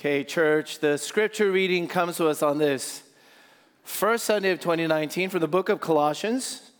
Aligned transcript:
Okay, 0.00 0.24
church, 0.24 0.78
the 0.78 0.96
scripture 0.96 1.50
reading 1.50 1.86
comes 1.86 2.16
to 2.16 2.26
us 2.28 2.42
on 2.42 2.56
this 2.56 3.02
first 3.82 4.24
Sunday 4.24 4.50
of 4.50 4.58
2019 4.58 5.28
from 5.28 5.40
the 5.40 5.46
book 5.46 5.68
of 5.68 5.82
Colossians, 5.82 6.70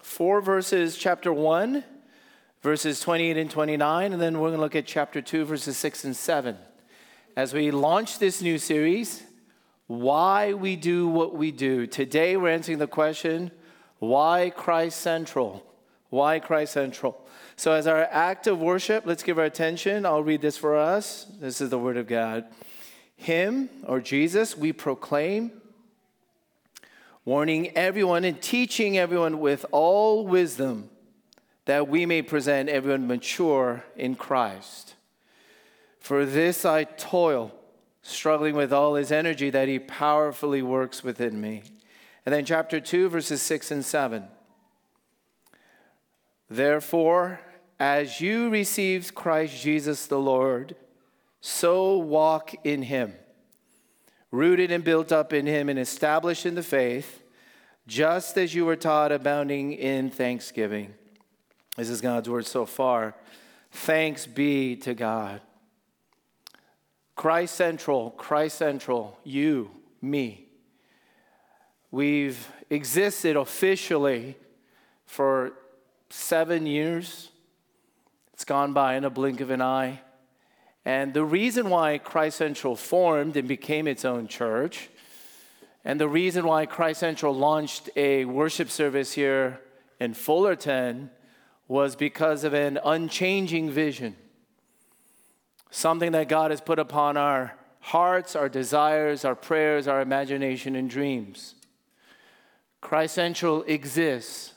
four 0.00 0.40
verses, 0.40 0.96
chapter 0.96 1.32
1, 1.32 1.82
verses 2.62 3.00
28 3.00 3.38
and 3.38 3.50
29, 3.50 4.12
and 4.12 4.22
then 4.22 4.38
we're 4.38 4.50
going 4.50 4.58
to 4.58 4.62
look 4.62 4.76
at 4.76 4.86
chapter 4.86 5.20
2, 5.20 5.46
verses 5.46 5.76
6 5.78 6.04
and 6.04 6.14
7. 6.14 6.56
As 7.34 7.52
we 7.52 7.72
launch 7.72 8.20
this 8.20 8.40
new 8.40 8.56
series, 8.56 9.24
why 9.88 10.52
we 10.52 10.76
do 10.76 11.08
what 11.08 11.34
we 11.34 11.50
do. 11.50 11.88
Today 11.88 12.36
we're 12.36 12.50
answering 12.50 12.78
the 12.78 12.86
question, 12.86 13.50
why 13.98 14.52
Christ 14.54 15.00
Central? 15.00 15.66
Why 16.10 16.38
Christ 16.38 16.74
Central? 16.74 17.20
So, 17.60 17.72
as 17.72 17.86
our 17.86 18.04
act 18.04 18.46
of 18.46 18.58
worship, 18.58 19.04
let's 19.04 19.22
give 19.22 19.38
our 19.38 19.44
attention. 19.44 20.06
I'll 20.06 20.22
read 20.22 20.40
this 20.40 20.56
for 20.56 20.78
us. 20.78 21.26
This 21.40 21.60
is 21.60 21.68
the 21.68 21.78
Word 21.78 21.98
of 21.98 22.06
God. 22.06 22.46
Him, 23.16 23.68
or 23.86 24.00
Jesus, 24.00 24.56
we 24.56 24.72
proclaim, 24.72 25.52
warning 27.26 27.76
everyone 27.76 28.24
and 28.24 28.40
teaching 28.40 28.96
everyone 28.96 29.40
with 29.40 29.66
all 29.72 30.26
wisdom, 30.26 30.88
that 31.66 31.86
we 31.86 32.06
may 32.06 32.22
present 32.22 32.70
everyone 32.70 33.06
mature 33.06 33.84
in 33.94 34.14
Christ. 34.14 34.94
For 35.98 36.24
this 36.24 36.64
I 36.64 36.84
toil, 36.84 37.52
struggling 38.00 38.54
with 38.54 38.72
all 38.72 38.94
his 38.94 39.12
energy 39.12 39.50
that 39.50 39.68
he 39.68 39.78
powerfully 39.78 40.62
works 40.62 41.04
within 41.04 41.38
me. 41.38 41.64
And 42.24 42.34
then, 42.34 42.46
chapter 42.46 42.80
2, 42.80 43.10
verses 43.10 43.42
6 43.42 43.70
and 43.70 43.84
7. 43.84 44.24
Therefore, 46.48 47.38
as 47.80 48.20
you 48.20 48.50
received 48.50 49.14
Christ 49.14 49.62
Jesus 49.62 50.06
the 50.06 50.18
Lord, 50.18 50.76
so 51.40 51.96
walk 51.96 52.54
in 52.62 52.82
him, 52.82 53.14
rooted 54.30 54.70
and 54.70 54.84
built 54.84 55.10
up 55.10 55.32
in 55.32 55.46
him 55.46 55.70
and 55.70 55.78
established 55.78 56.44
in 56.44 56.54
the 56.54 56.62
faith, 56.62 57.22
just 57.86 58.36
as 58.36 58.54
you 58.54 58.66
were 58.66 58.76
taught, 58.76 59.10
abounding 59.10 59.72
in 59.72 60.10
thanksgiving. 60.10 60.92
This 61.76 61.88
is 61.88 62.02
God's 62.02 62.28
word 62.28 62.44
so 62.44 62.66
far. 62.66 63.14
Thanks 63.72 64.26
be 64.26 64.76
to 64.76 64.92
God. 64.92 65.40
Christ 67.16 67.54
Central, 67.54 68.10
Christ 68.10 68.58
Central, 68.58 69.18
you, 69.24 69.70
me. 70.02 70.48
We've 71.90 72.46
existed 72.68 73.36
officially 73.36 74.36
for 75.06 75.52
seven 76.10 76.66
years. 76.66 77.29
It's 78.40 78.46
gone 78.46 78.72
by 78.72 78.94
in 78.94 79.04
a 79.04 79.10
blink 79.10 79.42
of 79.42 79.50
an 79.50 79.60
eye. 79.60 80.00
And 80.86 81.12
the 81.12 81.26
reason 81.26 81.68
why 81.68 81.98
Christ 81.98 82.38
Central 82.38 82.74
formed 82.74 83.36
and 83.36 83.46
became 83.46 83.86
its 83.86 84.02
own 84.02 84.28
church, 84.28 84.88
and 85.84 86.00
the 86.00 86.08
reason 86.08 86.46
why 86.46 86.64
Christ 86.64 87.00
Central 87.00 87.34
launched 87.34 87.90
a 87.96 88.24
worship 88.24 88.70
service 88.70 89.12
here 89.12 89.60
in 90.00 90.14
Fullerton 90.14 91.10
was 91.68 91.94
because 91.94 92.42
of 92.42 92.54
an 92.54 92.78
unchanging 92.82 93.68
vision. 93.68 94.16
Something 95.70 96.12
that 96.12 96.30
God 96.30 96.50
has 96.50 96.62
put 96.62 96.78
upon 96.78 97.18
our 97.18 97.58
hearts, 97.80 98.34
our 98.34 98.48
desires, 98.48 99.22
our 99.26 99.34
prayers, 99.34 99.86
our 99.86 100.00
imagination, 100.00 100.76
and 100.76 100.88
dreams. 100.88 101.56
Christ 102.80 103.16
Central 103.16 103.64
exists 103.64 104.54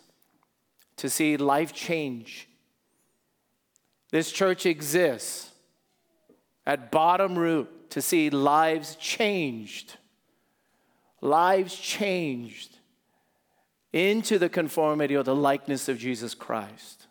to 0.95 1.09
see 1.09 1.35
life 1.35 1.73
change. 1.73 2.47
This 4.13 4.31
church 4.31 4.67
exists 4.67 5.49
at 6.67 6.91
bottom 6.91 7.35
root 7.35 7.89
to 7.89 7.99
see 7.99 8.29
lives 8.29 8.95
changed. 8.97 9.97
Lives 11.19 11.75
changed 11.75 12.77
into 13.91 14.37
the 14.37 14.49
conformity 14.49 15.15
or 15.15 15.23
the 15.23 15.33
likeness 15.33 15.89
of 15.89 15.97
Jesus 15.97 16.35
Christ. 16.35 17.07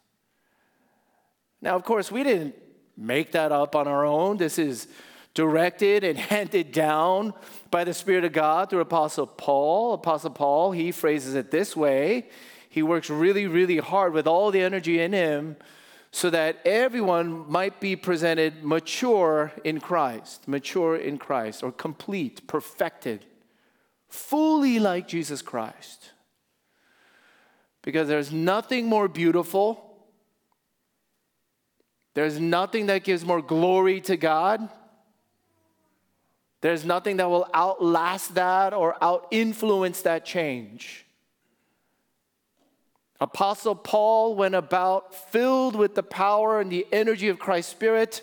Now, 1.61 1.75
of 1.75 1.83
course, 1.83 2.13
we 2.13 2.23
didn't 2.23 2.55
make 2.97 3.33
that 3.33 3.51
up 3.51 3.75
on 3.75 3.89
our 3.89 4.07
own. 4.07 4.37
This 4.37 4.57
is 4.57 4.87
directed 5.35 6.05
and 6.05 6.17
handed 6.31 6.71
down 6.71 7.35
by 7.73 7.83
the 7.83 7.95
Spirit 7.95 8.23
of 8.23 8.33
God 8.33 8.71
through 8.71 8.79
Apostle 8.79 9.27
Paul. 9.27 9.95
Apostle 9.95 10.31
Paul, 10.31 10.71
he 10.71 10.93
phrases 10.93 11.35
it 11.35 11.51
this 11.51 11.75
way 11.75 12.29
he 12.69 12.85
works 12.85 13.11
really, 13.11 13.49
really 13.49 13.79
hard 13.79 14.13
with 14.13 14.29
all 14.29 14.53
the 14.53 14.63
energy 14.63 15.01
in 15.01 15.13
him 15.13 15.57
so 16.13 16.29
that 16.29 16.59
everyone 16.67 17.51
might 17.51 17.81
be 17.81 17.97
presented 17.97 18.63
mature 18.63 19.51
in 19.65 19.81
Christ, 19.81 20.47
mature 20.47 20.95
in 20.95 21.17
Christ, 21.17 21.63
or 21.63 21.73
complete, 21.73 22.47
perfected, 22.47 23.25
fully 24.09 24.79
like 24.79 25.09
Jesus 25.09 25.41
Christ. 25.41 26.13
Because 27.81 28.09
there's 28.09 28.31
nothing 28.31 28.87
more 28.87 29.09
beautiful, 29.09 29.97
there's 32.15 32.39
nothing 32.39 32.87
that 32.87 33.05
gives 33.05 33.25
more 33.25 33.41
glory 33.41 34.01
to 34.03 34.19
God. 34.19 34.69
There's 36.61 36.85
nothing 36.85 37.17
that 37.17 37.29
will 37.29 37.49
outlast 37.55 38.35
that 38.35 38.73
or 38.73 39.03
out 39.03 39.29
influence 39.31 40.03
that 40.03 40.25
change. 40.25 41.07
Apostle 43.23 43.77
Paul 43.77 44.35
went 44.35 44.57
about 44.57 45.15
filled 45.15 45.77
with 45.77 45.95
the 45.95 46.03
power 46.03 46.61
and 46.61 46.73
the 46.73 46.85
energy 46.91 47.29
of 47.29 47.39
Christ's 47.39 47.71
Spirit 47.71 48.21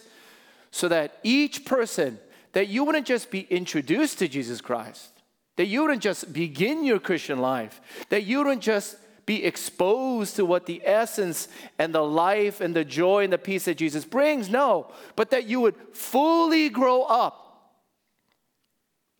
so 0.72 0.90
that 0.90 1.20
each 1.24 1.64
person, 1.64 2.20
that 2.52 2.68
you 2.68 2.84
wouldn't 2.84 3.08
just 3.08 3.32
be 3.32 3.48
introduced 3.50 4.20
to 4.20 4.28
Jesus 4.28 4.60
Christ, 4.60 5.10
that 5.56 5.68
you 5.68 5.84
wouldn't 5.84 6.02
just 6.02 6.34
begin 6.34 6.84
your 6.84 7.00
Christian 7.00 7.40
life, 7.40 7.80
that 8.10 8.24
you 8.24 8.40
wouldn't 8.40 8.62
just 8.62 8.98
be 9.26 9.46
exposed 9.46 10.36
to 10.36 10.44
what 10.44 10.66
the 10.66 10.82
essence 10.84 11.48
and 11.78 11.96
the 11.96 12.04
life 12.04 12.60
and 12.60 12.76
the 12.76 12.84
joy 12.84 13.24
and 13.24 13.32
the 13.32 13.38
peace 13.38 13.66
that 13.66 13.78
Jesus 13.78 14.04
brings. 14.04 14.50
No, 14.50 14.92
but 15.16 15.30
that 15.30 15.46
you 15.46 15.62
would 15.62 15.76
fully 15.94 16.68
grow 16.68 17.04
up. 17.04 17.72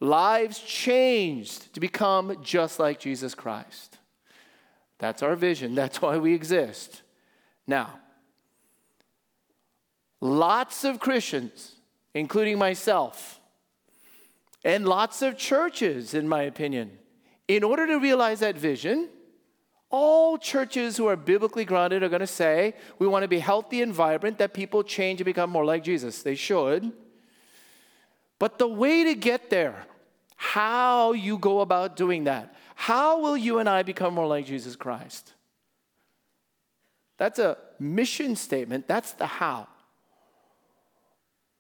Lives 0.02 0.60
changed 0.60 1.74
to 1.74 1.80
become 1.80 2.44
just 2.44 2.80
like 2.80 3.00
Jesus 3.00 3.34
Christ. 3.34 3.99
That's 5.00 5.24
our 5.24 5.36
vision. 5.36 5.76
That's 5.76 6.02
why 6.02 6.18
we 6.18 6.34
exist. 6.34 7.02
Now, 7.66 8.00
lots 10.22 10.84
of 10.84 11.00
Christians, 11.00 11.76
including 12.14 12.58
myself, 12.58 13.40
and 14.64 14.86
lots 14.86 15.22
of 15.22 15.38
churches, 15.38 16.14
in 16.14 16.28
my 16.28 16.44
opinion, 16.44 16.92
in 17.48 17.64
order 17.64 17.88
to 17.88 17.98
realize 17.98 18.42
that 18.42 18.58
vision, 18.58 19.10
all 19.90 20.38
churches 20.38 20.98
who 20.98 21.08
are 21.08 21.16
biblically 21.16 21.66
grounded 21.66 22.04
are 22.04 22.10
going 22.10 22.20
to 22.20 22.28
say 22.28 22.76
we 23.00 23.08
want 23.08 23.24
to 23.24 23.28
be 23.28 23.40
healthy 23.40 23.82
and 23.82 23.94
vibrant, 23.94 24.38
that 24.38 24.54
people 24.54 24.84
change 24.84 25.22
and 25.22 25.26
become 25.26 25.50
more 25.50 25.66
like 25.66 25.84
Jesus. 25.84 26.22
They 26.22 26.36
should. 26.36 26.92
But 28.38 28.60
the 28.60 28.68
way 28.68 29.06
to 29.06 29.16
get 29.16 29.50
there, 29.50 29.86
how 30.36 31.14
you 31.14 31.38
go 31.38 31.62
about 31.62 31.96
doing 31.96 32.26
that, 32.26 32.54
how 32.80 33.20
will 33.20 33.36
you 33.36 33.60
and 33.60 33.68
I 33.68 33.84
become 33.84 34.14
more 34.14 34.26
like 34.26 34.46
Jesus 34.46 34.78
Christ? 34.78 35.34
That's 37.18 37.38
a 37.38 37.58
mission 37.78 38.38
statement. 38.38 38.88
That's 38.88 39.12
the 39.12 39.26
how. 39.26 39.68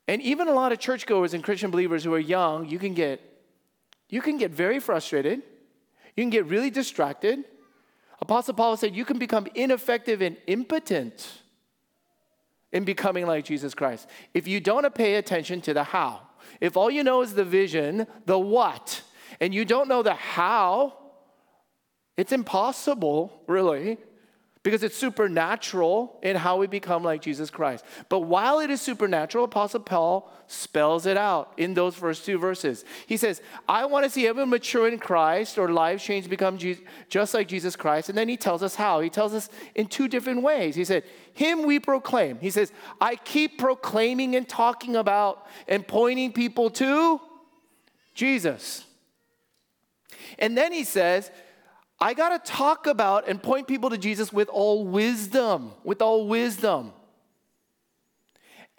And 0.07 0.21
even 0.21 0.47
a 0.47 0.53
lot 0.53 0.71
of 0.71 0.79
churchgoers 0.79 1.33
and 1.33 1.43
Christian 1.43 1.71
believers 1.71 2.05
who 2.05 2.13
are 2.13 2.19
young, 2.19 2.69
you 2.69 2.79
can 2.79 2.93
get 2.93 3.19
you 4.07 4.21
can 4.21 4.37
get 4.37 4.51
very 4.51 4.79
frustrated. 4.79 5.41
You 6.15 6.23
can 6.23 6.29
get 6.29 6.45
really 6.45 6.69
distracted. 6.69 7.43
Apostle 8.21 8.53
Paul 8.53 8.77
said 8.77 8.95
you 8.95 9.03
can 9.03 9.19
become 9.19 9.45
ineffective 9.55 10.21
and 10.21 10.37
impotent 10.47 11.41
in 12.71 12.85
becoming 12.85 13.27
like 13.27 13.43
Jesus 13.43 13.73
Christ 13.73 14.07
if 14.33 14.47
you 14.47 14.61
don't 14.61 14.95
pay 14.95 15.15
attention 15.15 15.59
to 15.61 15.73
the 15.73 15.83
how. 15.83 16.21
If 16.61 16.77
all 16.77 16.89
you 16.89 17.03
know 17.03 17.21
is 17.23 17.33
the 17.33 17.43
vision, 17.43 18.07
the 18.25 18.39
what, 18.39 19.01
and 19.41 19.53
you 19.53 19.65
don't 19.65 19.89
know 19.89 20.01
the 20.01 20.13
how, 20.13 20.93
it's 22.19 22.33
impossible, 22.33 23.41
really, 23.47 23.97
because 24.61 24.83
it's 24.83 24.97
supernatural 24.97 26.19
in 26.21 26.35
how 26.35 26.57
we 26.57 26.67
become 26.67 27.01
like 27.01 27.21
Jesus 27.21 27.49
Christ. 27.49 27.85
But 28.09 28.19
while 28.19 28.59
it 28.59 28.69
is 28.69 28.81
supernatural, 28.81 29.45
Apostle 29.45 29.79
Paul 29.79 30.29
spells 30.47 31.05
it 31.05 31.15
out 31.15 31.53
in 31.55 31.75
those 31.75 31.95
first 31.95 32.25
two 32.25 32.37
verses. 32.37 32.83
He 33.07 33.15
says, 33.15 33.41
I 33.69 33.85
want 33.85 34.03
to 34.03 34.09
see 34.09 34.27
everyone 34.27 34.49
mature 34.49 34.89
in 34.89 34.99
Christ 34.99 35.57
or 35.57 35.71
lives 35.71 36.03
change, 36.03 36.29
become 36.29 36.59
just 37.07 37.33
like 37.33 37.47
Jesus 37.47 37.77
Christ. 37.77 38.09
And 38.09 38.17
then 38.17 38.27
he 38.27 38.35
tells 38.35 38.63
us 38.63 38.75
how. 38.75 38.99
He 38.99 39.09
tells 39.09 39.33
us 39.33 39.49
in 39.73 39.87
two 39.87 40.09
different 40.09 40.41
ways. 40.41 40.75
He 40.75 40.83
said, 40.83 41.05
Him 41.33 41.65
we 41.65 41.79
proclaim. 41.79 42.37
He 42.41 42.49
says, 42.49 42.73
I 42.99 43.15
keep 43.15 43.57
proclaiming 43.57 44.35
and 44.35 44.45
talking 44.45 44.97
about 44.97 45.47
and 45.69 45.87
pointing 45.87 46.33
people 46.33 46.69
to 46.71 47.21
Jesus. 48.13 48.83
And 50.37 50.57
then 50.57 50.73
he 50.73 50.83
says, 50.83 51.31
I 52.01 52.13
got 52.13 52.43
to 52.43 52.51
talk 52.51 52.87
about 52.87 53.27
and 53.27 53.41
point 53.41 53.67
people 53.67 53.89
to 53.89 53.97
Jesus 53.97 54.31
with 54.31 54.49
all 54.49 54.85
wisdom, 54.85 55.71
with 55.83 56.01
all 56.01 56.27
wisdom. 56.27 56.93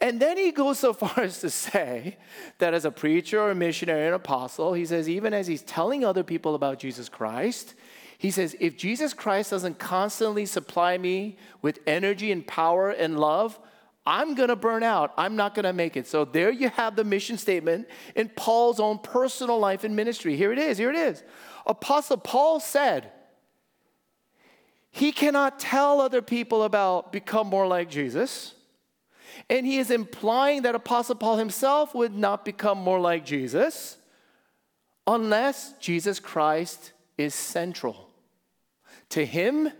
And 0.01 0.19
then 0.19 0.39
he 0.39 0.51
goes 0.51 0.79
so 0.79 0.93
far 0.95 1.25
as 1.25 1.41
to 1.41 1.51
say 1.51 2.17
that 2.59 2.73
as 2.73 2.85
a 2.85 2.91
preacher 2.91 3.41
or 3.41 3.51
a 3.51 3.55
missionary 3.55 4.07
and 4.07 4.15
apostle, 4.15 4.73
he 4.73 4.87
says, 4.87 5.09
even 5.09 5.35
as 5.35 5.47
he's 5.47 5.63
telling 5.63 6.05
other 6.05 6.23
people 6.23 6.55
about 6.55 6.79
Jesus 6.79 7.09
Christ, 7.09 7.75
he 8.17 8.31
says, 8.31 8.57
if 8.61 8.77
Jesus 8.77 9.13
Christ 9.13 9.51
doesn't 9.51 9.79
constantly 9.79 10.47
supply 10.47 10.99
me 10.99 11.37
with 11.63 11.81
energy 11.87 12.33
and 12.33 12.47
power 12.47 12.91
and 12.91 13.19
love, 13.19 13.59
I'm 14.07 14.35
gonna 14.35 14.57
burn 14.57 14.83
out. 14.83 15.13
I'm 15.17 15.37
not 15.37 15.55
gonna 15.55 15.73
make 15.73 15.97
it. 15.97 16.07
So 16.07 16.25
there 16.25 16.51
you 16.51 16.71
have 16.71 16.97
the 16.97 17.05
mission 17.05 17.37
statement 17.37 17.87
in 18.15 18.29
Paul's 18.31 18.81
own 18.81 18.99
personal 18.99 19.59
life 19.59 19.85
and 19.85 19.95
ministry. 19.95 20.37
Here 20.37 20.53
it 20.53 20.59
is, 20.59 20.79
here 20.79 20.91
it 20.91 20.97
is. 20.97 21.23
Apostle 21.67 22.17
Paul 22.17 22.61
said, 22.61 23.13
he 24.91 25.13
cannot 25.13 25.61
tell 25.61 26.01
other 26.01 26.23
people 26.23 26.65
about 26.65 27.13
become 27.13 27.47
more 27.47 27.67
like 27.67 27.89
Jesus. 27.89 28.55
And 29.49 29.65
he 29.65 29.79
is 29.79 29.91
implying 29.91 30.63
that 30.63 30.75
Apostle 30.75 31.15
Paul 31.15 31.37
himself 31.37 31.95
would 31.95 32.15
not 32.15 32.45
become 32.45 32.79
more 32.79 32.99
like 32.99 33.25
Jesus 33.25 33.97
unless 35.07 35.73
Jesus 35.75 36.19
Christ 36.19 36.93
is 37.17 37.35
central 37.35 38.11
to 39.11 39.25
him 39.25 39.71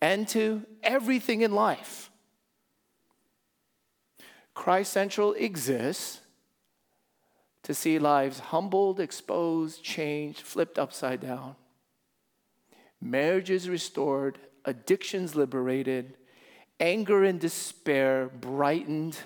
and 0.00 0.26
to 0.28 0.64
everything 0.82 1.42
in 1.42 1.52
life. 1.52 2.10
Christ 4.54 4.92
Central 4.92 5.32
exists 5.34 6.20
to 7.62 7.74
see 7.74 7.98
lives 7.98 8.38
humbled, 8.38 9.00
exposed, 9.00 9.82
changed, 9.82 10.40
flipped 10.40 10.78
upside 10.78 11.20
down, 11.20 11.56
marriages 13.00 13.68
restored, 13.68 14.38
addictions 14.64 15.34
liberated, 15.34 16.16
anger 16.78 17.24
and 17.24 17.38
despair 17.38 18.30
brightened, 18.40 19.18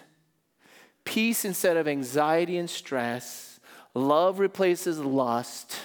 peace 1.04 1.44
instead 1.44 1.76
of 1.76 1.86
anxiety 1.86 2.56
and 2.56 2.68
stress, 2.68 3.60
love 3.94 4.40
replaces 4.40 4.98
lust, 4.98 5.78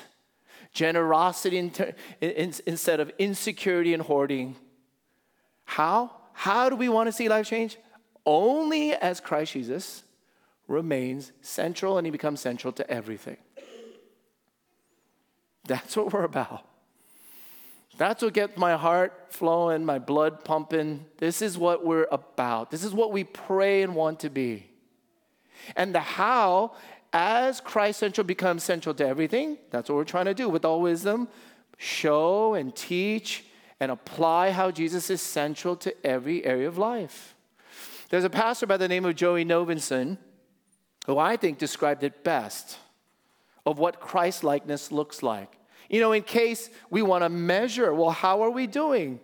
generosity 0.71 1.71
instead 2.21 2.99
of 2.99 3.11
insecurity 3.19 3.93
and 3.93 4.03
hoarding. 4.03 4.55
How? 5.65 6.11
How 6.33 6.69
do 6.69 6.75
we 6.75 6.89
want 6.89 7.07
to 7.07 7.11
see 7.11 7.29
life 7.29 7.47
change? 7.47 7.77
Only 8.25 8.93
as 8.93 9.19
Christ 9.19 9.53
Jesus 9.53 10.03
remains 10.69 11.31
central 11.41 11.97
and 11.97 12.05
he 12.05 12.11
becomes 12.11 12.39
central 12.39 12.71
to 12.73 12.89
everything. 12.89 13.37
That's 15.67 15.95
what 15.97 16.13
we're 16.13 16.23
about. 16.23 16.65
That's 17.97 18.23
what 18.23 18.33
gets 18.33 18.57
my 18.57 18.77
heart 18.77 19.27
flowing, 19.29 19.83
my 19.83 19.99
blood 19.99 20.45
pumping. 20.45 21.05
This 21.17 21.41
is 21.41 21.57
what 21.57 21.85
we're 21.85 22.07
about. 22.11 22.71
This 22.71 22.83
is 22.83 22.93
what 22.93 23.11
we 23.11 23.25
pray 23.25 23.81
and 23.81 23.93
want 23.93 24.21
to 24.21 24.29
be. 24.29 24.67
And 25.75 25.93
the 25.93 25.99
how, 25.99 26.75
as 27.11 27.59
Christ 27.59 27.99
central 27.99 28.25
becomes 28.25 28.63
central 28.63 28.95
to 28.95 29.05
everything, 29.05 29.57
that's 29.69 29.89
what 29.89 29.95
we're 29.95 30.05
trying 30.05 30.25
to 30.25 30.33
do 30.33 30.47
with 30.47 30.63
all 30.63 30.81
wisdom 30.81 31.27
show 31.77 32.53
and 32.53 32.75
teach 32.75 33.45
and 33.79 33.91
apply 33.91 34.51
how 34.51 34.69
Jesus 34.69 35.09
is 35.09 35.21
central 35.21 35.75
to 35.77 35.93
every 36.05 36.45
area 36.45 36.67
of 36.67 36.77
life. 36.77 37.35
There's 38.09 38.25
a 38.25 38.29
pastor 38.29 38.65
by 38.65 38.77
the 38.77 38.87
name 38.87 39.05
of 39.05 39.15
Joey 39.15 39.45
Novenson 39.45 40.17
who 41.05 41.17
I 41.17 41.37
think 41.37 41.57
described 41.57 42.03
it 42.03 42.23
best 42.23 42.77
of 43.65 43.79
what 43.79 43.99
Christ 43.99 44.43
likeness 44.43 44.91
looks 44.91 45.23
like. 45.23 45.57
You 45.89 45.99
know, 45.99 46.11
in 46.11 46.23
case 46.23 46.69
we 46.89 47.01
want 47.01 47.23
to 47.23 47.29
measure, 47.29 47.93
well, 47.93 48.11
how 48.11 48.43
are 48.43 48.51
we 48.51 48.67
doing? 48.67 49.19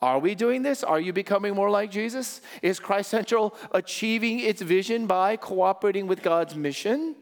Are 0.00 0.18
we 0.18 0.34
doing 0.34 0.62
this? 0.62 0.84
Are 0.84 1.00
you 1.00 1.12
becoming 1.12 1.54
more 1.54 1.70
like 1.70 1.90
Jesus? 1.90 2.40
Is 2.62 2.78
Christ 2.78 3.10
Central 3.10 3.56
achieving 3.72 4.40
its 4.40 4.62
vision 4.62 5.06
by 5.06 5.36
cooperating 5.36 6.06
with 6.06 6.22
God's 6.22 6.54
mission? 6.54 7.16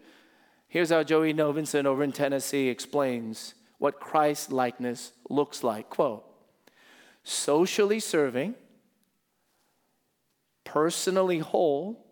Here's 0.69 0.91
how 0.91 1.05
Joey 1.05 1.33
Novenson 1.33 1.87
over 1.87 2.03
in 2.03 2.13
Tennessee 2.13 2.69
explains 2.69 3.55
what 3.79 4.01
Christ 4.01 4.51
likeness 4.51 5.13
looks 5.31 5.63
like. 5.63 5.89
Quote 5.89 6.25
Socially 7.23 8.01
serving, 8.01 8.55
personally 10.65 11.39
whole, 11.39 12.04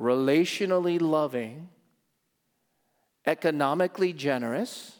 relationally 0.00 1.00
loving, 1.00 1.68
economically 3.26 4.12
generous, 4.12 4.92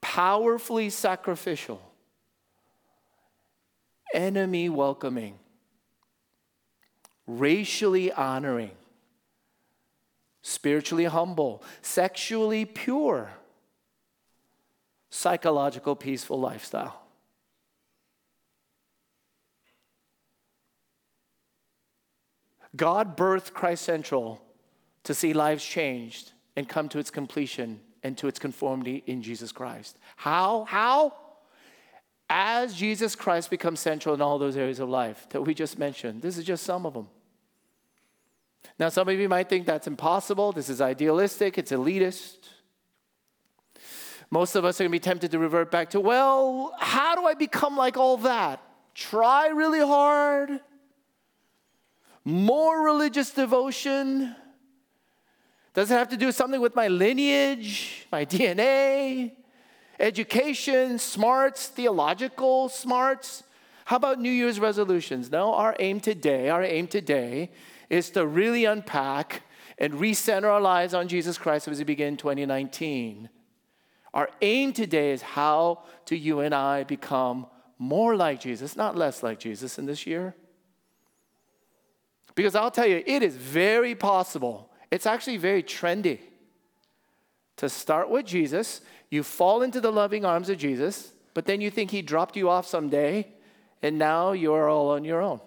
powerfully 0.00 0.90
sacrificial, 0.90 1.80
enemy 4.12 4.68
welcoming, 4.68 5.38
racially 7.26 8.12
honoring, 8.12 8.72
spiritually 10.42 11.04
humble, 11.04 11.62
sexually 11.80 12.64
pure, 12.64 13.30
psychological 15.10 15.96
peaceful 15.96 16.38
lifestyle. 16.38 17.03
God 22.76 23.16
birthed 23.16 23.52
Christ 23.52 23.84
Central 23.84 24.42
to 25.04 25.14
see 25.14 25.32
lives 25.32 25.64
changed 25.64 26.32
and 26.56 26.68
come 26.68 26.88
to 26.88 26.98
its 26.98 27.10
completion 27.10 27.80
and 28.02 28.16
to 28.18 28.28
its 28.28 28.38
conformity 28.38 29.02
in 29.06 29.22
Jesus 29.22 29.52
Christ. 29.52 29.98
How? 30.16 30.64
How? 30.64 31.14
As 32.28 32.74
Jesus 32.74 33.14
Christ 33.14 33.50
becomes 33.50 33.80
central 33.80 34.14
in 34.14 34.20
all 34.20 34.38
those 34.38 34.56
areas 34.56 34.80
of 34.80 34.88
life 34.88 35.26
that 35.30 35.42
we 35.42 35.54
just 35.54 35.78
mentioned. 35.78 36.22
This 36.22 36.38
is 36.38 36.44
just 36.44 36.64
some 36.64 36.86
of 36.86 36.94
them. 36.94 37.08
Now, 38.78 38.88
some 38.88 39.08
of 39.08 39.18
you 39.18 39.28
might 39.28 39.48
think 39.48 39.66
that's 39.66 39.86
impossible. 39.86 40.52
This 40.52 40.68
is 40.68 40.80
idealistic, 40.80 41.58
it's 41.58 41.70
elitist. 41.70 42.38
Most 44.30 44.56
of 44.56 44.64
us 44.64 44.80
are 44.80 44.84
going 44.84 44.90
to 44.90 44.96
be 44.96 45.00
tempted 45.00 45.30
to 45.30 45.38
revert 45.38 45.70
back 45.70 45.90
to, 45.90 46.00
well, 46.00 46.74
how 46.80 47.14
do 47.14 47.24
I 47.24 47.34
become 47.34 47.76
like 47.76 47.96
all 47.96 48.16
that? 48.18 48.60
Try 48.94 49.48
really 49.48 49.80
hard, 49.80 50.60
more 52.24 52.82
religious 52.82 53.30
devotion, 53.30 54.34
does 55.74 55.90
it 55.90 55.94
have 55.94 56.08
to 56.10 56.16
do 56.16 56.32
something 56.32 56.60
with 56.60 56.74
my 56.74 56.88
lineage, 56.88 58.06
my 58.10 58.24
DNA, 58.24 59.32
education, 60.00 60.98
smarts, 60.98 61.68
theological 61.68 62.68
smarts? 62.68 63.42
How 63.84 63.96
about 63.96 64.20
New 64.20 64.30
Year's 64.30 64.58
resolutions? 64.58 65.30
No, 65.30 65.54
our 65.54 65.76
aim 65.78 66.00
today, 66.00 66.48
our 66.48 66.62
aim 66.62 66.86
today 66.86 67.50
is 67.90 68.10
to 68.10 68.26
really 68.26 68.64
unpack 68.64 69.42
and 69.78 69.92
recenter 69.94 70.44
our 70.44 70.60
lives 70.60 70.94
on 70.94 71.08
Jesus 71.08 71.36
Christ 71.36 71.68
as 71.68 71.78
we 71.78 71.84
begin 71.84 72.16
2019. 72.16 73.28
Our 74.14 74.30
aim 74.40 74.72
today 74.72 75.10
is 75.10 75.22
how 75.22 75.82
do 76.06 76.16
you 76.16 76.40
and 76.40 76.54
I 76.54 76.84
become 76.84 77.46
more 77.78 78.16
like 78.16 78.40
Jesus, 78.40 78.76
not 78.76 78.96
less 78.96 79.22
like 79.22 79.40
Jesus 79.40 79.78
in 79.78 79.86
this 79.86 80.06
year? 80.06 80.34
Because 82.34 82.54
I'll 82.54 82.70
tell 82.70 82.86
you, 82.86 83.02
it 83.06 83.22
is 83.22 83.36
very 83.36 83.94
possible 83.94 84.70
it's 84.94 85.06
actually 85.06 85.38
very 85.38 85.64
trendy 85.64 86.20
to 87.56 87.68
start 87.68 88.08
with 88.08 88.26
Jesus. 88.26 88.80
You 89.10 89.24
fall 89.24 89.62
into 89.62 89.80
the 89.80 89.90
loving 89.90 90.24
arms 90.24 90.48
of 90.48 90.56
Jesus, 90.56 91.12
but 91.34 91.46
then 91.46 91.60
you 91.60 91.68
think 91.68 91.90
he 91.90 92.00
dropped 92.00 92.36
you 92.36 92.48
off 92.48 92.64
someday, 92.64 93.26
and 93.82 93.98
now 93.98 94.30
you're 94.30 94.68
all 94.68 94.90
on 94.90 95.02
your 95.04 95.20
own. 95.20 95.40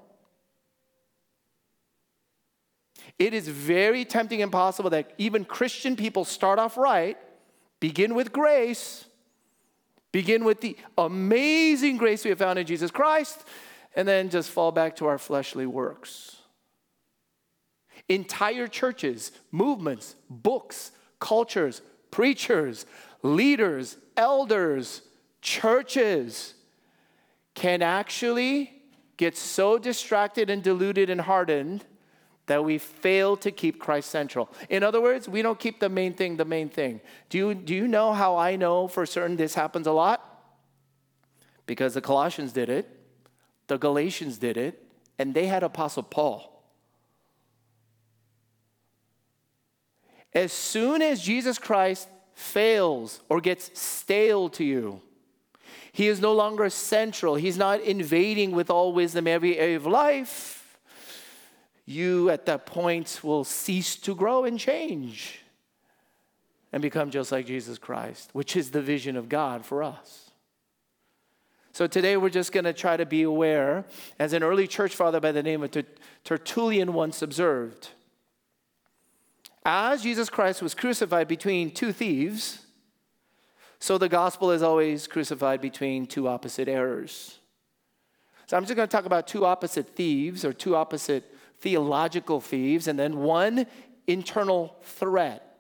It 3.17 3.33
is 3.33 3.47
very 3.47 4.03
tempting 4.03 4.41
and 4.41 4.51
possible 4.51 4.89
that 4.89 5.13
even 5.17 5.45
Christian 5.45 5.95
people 5.95 6.25
start 6.25 6.59
off 6.59 6.75
right, 6.75 7.17
begin 7.79 8.15
with 8.15 8.33
grace, 8.33 9.05
begin 10.11 10.43
with 10.43 10.59
the 10.59 10.75
amazing 10.97 11.95
grace 11.95 12.25
we 12.25 12.31
have 12.31 12.39
found 12.39 12.59
in 12.59 12.67
Jesus 12.67 12.91
Christ, 12.91 13.45
and 13.95 14.05
then 14.05 14.29
just 14.29 14.49
fall 14.49 14.73
back 14.73 14.97
to 14.97 15.05
our 15.05 15.17
fleshly 15.17 15.65
works. 15.65 16.37
Entire 18.09 18.67
churches, 18.67 19.31
movements, 19.51 20.15
books, 20.29 20.91
cultures, 21.19 21.81
preachers, 22.11 22.85
leaders, 23.21 23.97
elders, 24.15 25.01
churches 25.41 26.53
can 27.53 27.81
actually 27.81 28.73
get 29.17 29.35
so 29.35 29.77
distracted 29.77 30.49
and 30.49 30.63
deluded 30.63 31.09
and 31.09 31.21
hardened 31.21 31.83
that 32.45 32.63
we 32.63 32.77
fail 32.77 33.35
to 33.35 33.51
keep 33.51 33.79
Christ 33.79 34.09
central. 34.09 34.49
In 34.69 34.81
other 34.83 35.01
words, 35.01 35.27
we 35.27 35.41
don't 35.41 35.59
keep 35.59 35.79
the 35.79 35.89
main 35.89 36.13
thing 36.13 36.37
the 36.37 36.45
main 36.45 36.69
thing. 36.69 37.01
Do 37.29 37.37
you, 37.37 37.53
do 37.53 37.75
you 37.75 37.87
know 37.87 38.13
how 38.13 38.37
I 38.37 38.55
know 38.55 38.87
for 38.87 39.05
certain 39.05 39.35
this 39.35 39.53
happens 39.53 39.85
a 39.85 39.91
lot? 39.91 40.23
Because 41.65 41.93
the 41.93 42.01
Colossians 42.01 42.53
did 42.53 42.69
it, 42.69 42.87
the 43.67 43.77
Galatians 43.77 44.37
did 44.37 44.55
it, 44.55 44.81
and 45.19 45.33
they 45.33 45.47
had 45.47 45.61
Apostle 45.61 46.03
Paul. 46.03 46.56
As 50.37 50.53
soon 50.53 51.01
as 51.01 51.19
Jesus 51.23 51.57
Christ 51.57 52.07
fails 52.35 53.21
or 53.27 53.41
gets 53.41 53.71
stale 53.73 54.49
to 54.49 54.63
you, 54.63 55.01
he 55.91 56.07
is 56.07 56.21
no 56.21 56.31
longer 56.31 56.69
central. 56.69 57.33
He's 57.33 57.57
not 57.57 57.81
invading 57.81 58.51
with 58.51 58.69
all 58.69 58.93
wisdom 58.93 59.25
every 59.25 59.57
area 59.57 59.77
of 59.77 59.87
life. 59.87 60.77
you 61.87 62.29
at 62.29 62.45
that 62.45 62.67
point 62.67 63.21
will 63.23 63.43
cease 63.43 63.95
to 63.95 64.13
grow 64.13 64.43
and 64.43 64.59
change 64.59 65.39
and 66.71 66.83
become 66.83 67.09
just 67.09 67.31
like 67.31 67.47
Jesus 67.47 67.79
Christ, 67.79 68.29
which 68.33 68.55
is 68.55 68.69
the 68.69 68.81
vision 68.81 69.17
of 69.17 69.29
God 69.29 69.65
for 69.65 69.81
us. 69.81 70.29
So 71.71 71.87
today 71.87 72.15
we're 72.15 72.29
just 72.29 72.51
going 72.51 72.65
to 72.65 72.73
try 72.73 72.95
to 72.95 73.07
be 73.07 73.23
aware, 73.23 73.85
as 74.19 74.33
an 74.33 74.43
early 74.43 74.67
church 74.67 74.95
father 74.95 75.19
by 75.19 75.31
the 75.31 75.41
name 75.41 75.63
of 75.63 75.75
Tertullian 76.23 76.93
once 76.93 77.23
observed. 77.23 77.89
As 79.69 80.01
Jesus 80.01 80.29
Christ 80.29 80.61
was 80.61 80.73
crucified 80.73 81.27
between 81.27 81.71
two 81.71 81.91
thieves, 81.91 82.65
so 83.79 83.97
the 83.97 84.07
gospel 84.07 84.51
is 84.51 84.63
always 84.63 85.07
crucified 85.07 85.59
between 85.59 86.05
two 86.05 86.29
opposite 86.29 86.69
errors. 86.69 87.39
So 88.45 88.55
I'm 88.55 88.63
just 88.63 88.77
going 88.77 88.87
to 88.87 88.91
talk 88.91 89.03
about 89.03 89.27
two 89.27 89.45
opposite 89.45 89.89
thieves 89.89 90.45
or 90.45 90.53
two 90.53 90.77
opposite 90.77 91.35
theological 91.59 92.39
thieves, 92.39 92.87
and 92.87 92.97
then 92.97 93.17
one 93.17 93.67
internal 94.07 94.77
threat 94.83 95.57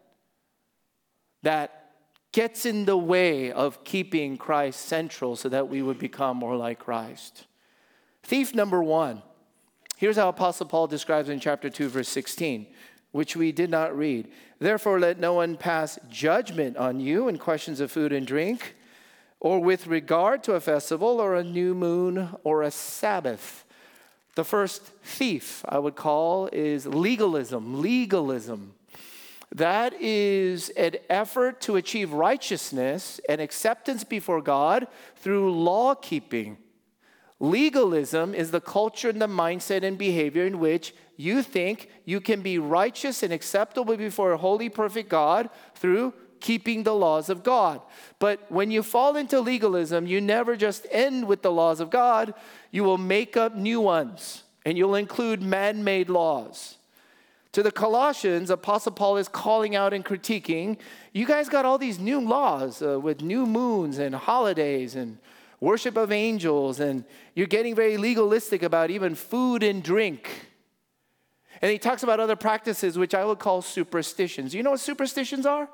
that 1.43 1.91
gets 2.31 2.65
in 2.65 2.85
the 2.85 2.95
way 2.95 3.51
of 3.51 3.83
keeping 3.83 4.37
Christ 4.37 4.85
central 4.85 5.35
so 5.35 5.49
that 5.49 5.67
we 5.67 5.81
would 5.81 5.99
become 5.99 6.37
more 6.37 6.55
like 6.55 6.79
Christ. 6.79 7.45
Thief 8.23 8.55
number 8.55 8.81
one. 8.81 9.21
Here's 9.97 10.15
how 10.15 10.29
Apostle 10.29 10.67
Paul 10.67 10.87
describes 10.87 11.27
in 11.27 11.41
chapter 11.41 11.69
2, 11.69 11.89
verse 11.89 12.07
16, 12.07 12.67
which 13.17 13.35
we 13.35 13.51
did 13.51 13.69
not 13.69 13.97
read. 13.97 14.29
Therefore, 14.59 14.99
let 14.99 15.19
no 15.19 15.33
one 15.33 15.57
pass 15.57 15.99
judgment 16.09 16.77
on 16.77 17.01
you 17.01 17.27
in 17.27 17.37
questions 17.37 17.81
of 17.81 17.91
food 17.91 18.13
and 18.13 18.25
drink, 18.25 18.75
or 19.39 19.59
with 19.59 19.87
regard 19.87 20.43
to 20.43 20.53
a 20.53 20.61
festival, 20.61 21.19
or 21.19 21.35
a 21.35 21.43
new 21.43 21.75
moon, 21.75 22.29
or 22.43 22.63
a 22.63 22.71
Sabbath 22.71 23.65
the 24.37 24.43
first 24.43 24.83
thief, 25.03 25.65
I 25.67 25.79
would 25.79 25.95
call, 25.95 26.47
is 26.53 26.85
legalism. 26.85 27.81
Legalism. 27.81 28.75
That 29.51 29.99
is 29.99 30.69
an 30.69 30.97
effort 31.09 31.59
to 31.61 31.75
achieve 31.75 32.13
righteousness 32.13 33.19
and 33.27 33.41
acceptance 33.41 34.03
before 34.03 34.43
God 34.43 34.87
through 35.15 35.59
law 35.59 35.95
keeping. 35.95 36.57
Legalism 37.39 38.33
is 38.33 38.51
the 38.51 38.61
culture 38.61 39.09
and 39.09 39.21
the 39.21 39.27
mindset 39.27 39.83
and 39.83 39.97
behavior 39.97 40.45
in 40.45 40.59
which 40.59 40.93
you 41.17 41.43
think 41.43 41.89
you 42.05 42.19
can 42.19 42.41
be 42.41 42.57
righteous 42.57 43.21
and 43.21 43.31
acceptable 43.31 43.95
before 43.95 44.31
a 44.31 44.37
holy, 44.37 44.69
perfect 44.69 45.09
God 45.09 45.49
through 45.75 46.13
keeping 46.39 46.83
the 46.83 46.95
laws 46.95 47.29
of 47.29 47.43
God. 47.43 47.81
But 48.19 48.51
when 48.51 48.71
you 48.71 48.83
fall 48.83 49.15
into 49.15 49.39
legalism, 49.39 50.07
you 50.07 50.21
never 50.21 50.55
just 50.55 50.87
end 50.91 51.27
with 51.27 51.41
the 51.41 51.51
laws 51.51 51.79
of 51.79 51.89
God, 51.89 52.33
you 52.71 52.83
will 52.83 52.97
make 52.97 53.37
up 53.37 53.55
new 53.55 53.81
ones 53.81 54.43
and 54.65 54.77
you'll 54.77 54.95
include 54.95 55.41
man 55.41 55.83
made 55.83 56.09
laws. 56.09 56.77
To 57.53 57.63
the 57.63 57.71
Colossians, 57.71 58.49
Apostle 58.49 58.91
Paul 58.91 59.17
is 59.17 59.27
calling 59.27 59.75
out 59.75 59.93
and 59.93 60.05
critiquing 60.05 60.77
you 61.11 61.25
guys 61.25 61.49
got 61.49 61.65
all 61.65 61.79
these 61.79 61.97
new 61.97 62.19
laws 62.19 62.81
uh, 62.81 62.99
with 62.99 63.21
new 63.21 63.45
moons 63.47 63.97
and 63.97 64.13
holidays 64.13 64.95
and 64.95 65.17
worship 65.59 65.97
of 65.97 66.11
angels, 66.11 66.79
and 66.79 67.03
you're 67.33 67.47
getting 67.47 67.75
very 67.75 67.97
legalistic 67.97 68.63
about 68.63 68.89
even 68.89 69.15
food 69.15 69.63
and 69.63 69.83
drink. 69.83 70.51
And 71.61 71.71
he 71.71 71.79
talks 71.79 72.03
about 72.03 72.19
other 72.19 72.35
practices, 72.35 72.97
which 72.97 73.15
I 73.15 73.25
would 73.25 73.39
call 73.39 73.61
superstitions. 73.61 74.53
You 74.53 74.63
know 74.63 74.71
what 74.71 74.79
superstitions 74.79 75.45
are? 75.45 75.67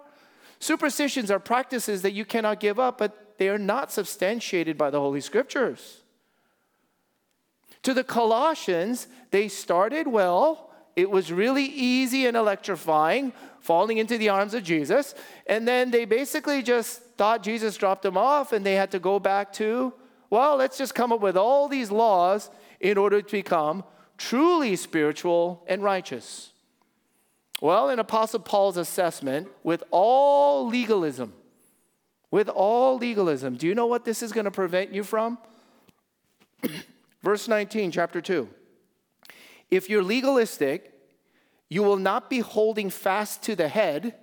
Superstitions 0.60 1.30
are 1.30 1.40
practices 1.40 2.02
that 2.04 2.14
you 2.14 2.24
cannot 2.24 2.60
give 2.62 2.80
up, 2.80 2.98
but 2.98 3.38
they 3.38 3.50
are 3.50 3.58
not 3.58 3.92
substantiated 3.92 4.78
by 4.78 4.90
the 4.90 5.00
Holy 5.00 5.20
Scriptures. 5.20 6.02
To 7.82 7.94
the 7.94 8.04
Colossians, 8.04 9.08
they 9.32 9.50
started 9.50 10.08
well. 10.08 10.73
It 10.96 11.10
was 11.10 11.32
really 11.32 11.66
easy 11.66 12.28
and 12.28 12.38
electrifying, 12.38 13.34
falling 13.60 13.98
into 13.98 14.18
the 14.18 14.30
arms 14.30 14.54
of 14.54 14.64
Jesus. 14.64 15.16
And 15.48 15.68
then 15.68 15.92
they 15.92 16.06
basically 16.06 16.62
just 16.62 17.02
thought 17.18 17.44
Jesus 17.44 17.78
dropped 17.78 18.04
them 18.04 18.18
off 18.18 18.54
and 18.54 18.66
they 18.66 18.76
had 18.76 18.92
to 18.92 19.00
go 19.00 19.20
back 19.20 19.54
to, 19.54 19.94
well, 20.30 20.56
let's 20.56 20.78
just 20.78 20.94
come 20.94 21.12
up 21.12 21.22
with 21.22 21.38
all 21.38 21.68
these 21.68 21.92
laws 21.92 22.50
in 22.80 22.98
order 22.98 23.22
to 23.22 23.32
become 23.32 23.84
truly 24.18 24.76
spiritual 24.76 25.64
and 25.68 25.84
righteous. 25.84 26.52
Well, 27.62 27.90
in 27.90 28.00
Apostle 28.00 28.42
Paul's 28.42 28.78
assessment, 28.78 29.48
with 29.64 29.84
all 29.90 30.68
legalism, 30.68 31.34
with 32.30 32.50
all 32.50 32.98
legalism, 32.98 33.56
do 33.56 33.68
you 33.68 33.74
know 33.74 33.86
what 33.86 34.06
this 34.06 34.22
is 34.22 34.32
going 34.32 34.46
to 34.46 34.52
prevent 34.52 34.94
you 34.94 35.04
from? 35.04 35.38
Verse 37.24 37.48
19, 37.48 37.92
chapter 37.92 38.20
2. 38.20 38.50
If 39.74 39.90
you're 39.90 40.04
legalistic, 40.04 40.94
you 41.68 41.82
will 41.82 41.98
not 41.98 42.30
be 42.30 42.42
holding 42.42 42.92
fast 42.92 43.42
to 43.46 43.56
the 43.56 43.68
head, 43.68 44.14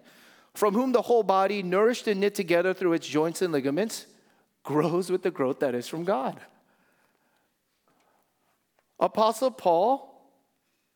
from 0.54 0.74
whom 0.74 0.92
the 0.92 1.02
whole 1.02 1.24
body, 1.24 1.60
nourished 1.60 2.06
and 2.06 2.20
knit 2.20 2.36
together 2.36 2.72
through 2.72 2.92
its 2.92 3.08
joints 3.08 3.42
and 3.42 3.52
ligaments, 3.52 4.06
grows 4.62 5.10
with 5.10 5.24
the 5.24 5.30
growth 5.32 5.58
that 5.58 5.74
is 5.74 5.88
from 5.88 6.04
God. 6.04 6.40
Apostle 9.00 9.50
Paul 9.50 10.30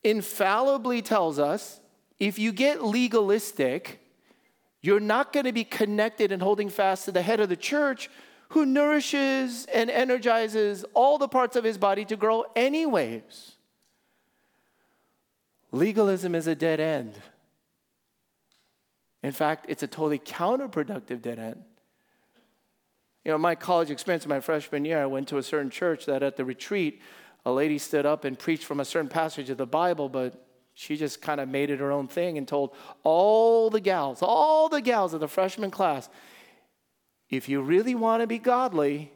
infallibly 0.04 1.02
tells 1.02 1.40
us 1.40 1.80
if 2.20 2.38
you 2.38 2.52
get 2.52 2.84
legalistic, 2.84 4.06
you're 4.82 5.00
not 5.00 5.32
going 5.32 5.46
to 5.46 5.52
be 5.52 5.64
connected 5.64 6.30
and 6.30 6.40
holding 6.40 6.68
fast 6.68 7.06
to 7.06 7.10
the 7.10 7.22
head 7.22 7.40
of 7.40 7.48
the 7.48 7.56
church 7.56 8.08
who 8.50 8.64
nourishes 8.64 9.66
and 9.74 9.90
energizes 9.90 10.84
all 10.94 11.18
the 11.18 11.26
parts 11.26 11.56
of 11.56 11.64
his 11.64 11.76
body 11.76 12.04
to 12.04 12.14
grow, 12.14 12.44
anyways. 12.54 13.53
Legalism 15.74 16.36
is 16.36 16.46
a 16.46 16.54
dead 16.54 16.78
end. 16.78 17.14
In 19.24 19.32
fact, 19.32 19.66
it's 19.68 19.82
a 19.82 19.88
totally 19.88 20.20
counterproductive 20.20 21.20
dead 21.20 21.40
end. 21.40 21.64
You 23.24 23.32
know, 23.32 23.38
my 23.38 23.56
college 23.56 23.90
experience, 23.90 24.24
my 24.24 24.38
freshman 24.38 24.84
year, 24.84 25.02
I 25.02 25.06
went 25.06 25.26
to 25.28 25.38
a 25.38 25.42
certain 25.42 25.70
church 25.70 26.06
that 26.06 26.22
at 26.22 26.36
the 26.36 26.44
retreat, 26.44 27.02
a 27.44 27.50
lady 27.50 27.78
stood 27.78 28.06
up 28.06 28.24
and 28.24 28.38
preached 28.38 28.64
from 28.64 28.78
a 28.78 28.84
certain 28.84 29.08
passage 29.08 29.50
of 29.50 29.56
the 29.56 29.66
Bible, 29.66 30.08
but 30.08 30.46
she 30.74 30.96
just 30.96 31.20
kind 31.20 31.40
of 31.40 31.48
made 31.48 31.70
it 31.70 31.80
her 31.80 31.90
own 31.90 32.06
thing 32.06 32.38
and 32.38 32.46
told 32.46 32.70
all 33.02 33.68
the 33.68 33.80
gals, 33.80 34.20
all 34.22 34.68
the 34.68 34.80
gals 34.80 35.12
of 35.12 35.18
the 35.18 35.26
freshman 35.26 35.72
class, 35.72 36.08
if 37.30 37.48
you 37.48 37.60
really 37.60 37.96
want 37.96 38.20
to 38.20 38.28
be 38.28 38.38
godly, 38.38 39.10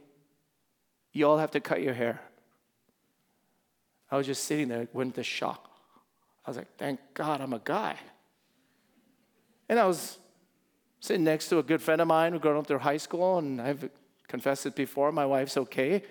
you 1.12 1.24
all 1.24 1.38
have 1.38 1.52
to 1.52 1.60
cut 1.60 1.82
your 1.82 1.94
hair. 1.94 2.20
I 4.10 4.16
was 4.16 4.26
just 4.26 4.42
sitting 4.42 4.66
there, 4.66 4.88
went 4.92 5.10
into 5.10 5.22
shock. 5.22 5.67
I 6.48 6.50
was 6.50 6.56
like, 6.56 6.78
thank 6.78 6.98
God 7.12 7.42
I'm 7.42 7.52
a 7.52 7.60
guy. 7.62 7.94
And 9.68 9.78
I 9.78 9.84
was 9.84 10.16
sitting 10.98 11.22
next 11.22 11.50
to 11.50 11.58
a 11.58 11.62
good 11.62 11.82
friend 11.82 12.00
of 12.00 12.08
mine 12.08 12.32
who 12.32 12.38
grew 12.38 12.58
up 12.58 12.66
through 12.66 12.78
high 12.78 12.96
school, 12.96 13.36
and 13.36 13.60
I've 13.60 13.90
confessed 14.28 14.64
it 14.64 14.74
before. 14.74 15.12
My 15.12 15.26
wife's 15.26 15.58
okay. 15.58 16.04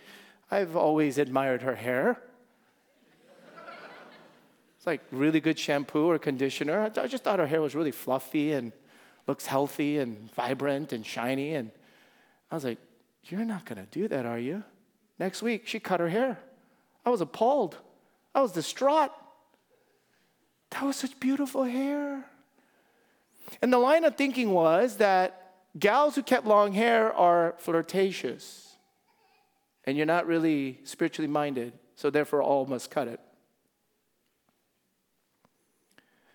I've 0.51 0.75
always 0.75 1.17
admired 1.17 1.63
her 1.63 1.73
hair. 1.73 2.21
it's 4.77 4.85
like 4.85 5.01
really 5.09 5.39
good 5.39 5.57
shampoo 5.57 6.05
or 6.05 6.19
conditioner. 6.19 6.91
I 6.95 7.07
just 7.07 7.23
thought 7.23 7.39
her 7.39 7.47
hair 7.47 7.59
was 7.59 7.73
really 7.73 7.89
fluffy 7.89 8.51
and 8.51 8.73
looks 9.25 9.47
healthy 9.47 9.97
and 9.97 10.31
vibrant 10.35 10.93
and 10.93 11.03
shiny. 11.03 11.55
And 11.55 11.71
I 12.51 12.55
was 12.55 12.63
like, 12.63 12.77
You're 13.23 13.43
not 13.43 13.65
going 13.65 13.83
to 13.83 13.89
do 13.89 14.07
that, 14.07 14.27
are 14.27 14.37
you? 14.37 14.63
Next 15.17 15.41
week, 15.41 15.65
she 15.65 15.79
cut 15.79 15.99
her 15.99 16.09
hair. 16.09 16.37
I 17.03 17.09
was 17.09 17.21
appalled. 17.21 17.75
I 18.35 18.41
was 18.41 18.51
distraught. 18.51 19.11
That 20.71 20.83
was 20.83 20.97
such 20.97 21.19
beautiful 21.19 21.63
hair. 21.63 22.25
And 23.61 23.71
the 23.71 23.77
line 23.77 24.03
of 24.03 24.15
thinking 24.15 24.51
was 24.51 24.97
that 24.97 25.53
gals 25.79 26.15
who 26.15 26.23
kept 26.23 26.45
long 26.45 26.73
hair 26.73 27.13
are 27.13 27.55
flirtatious, 27.57 28.75
and 29.85 29.95
you're 29.95 30.05
not 30.05 30.27
really 30.27 30.79
spiritually 30.83 31.29
minded, 31.29 31.73
so 31.95 32.09
therefore 32.09 32.41
all 32.43 32.65
must 32.65 32.91
cut 32.91 33.07
it. 33.07 33.19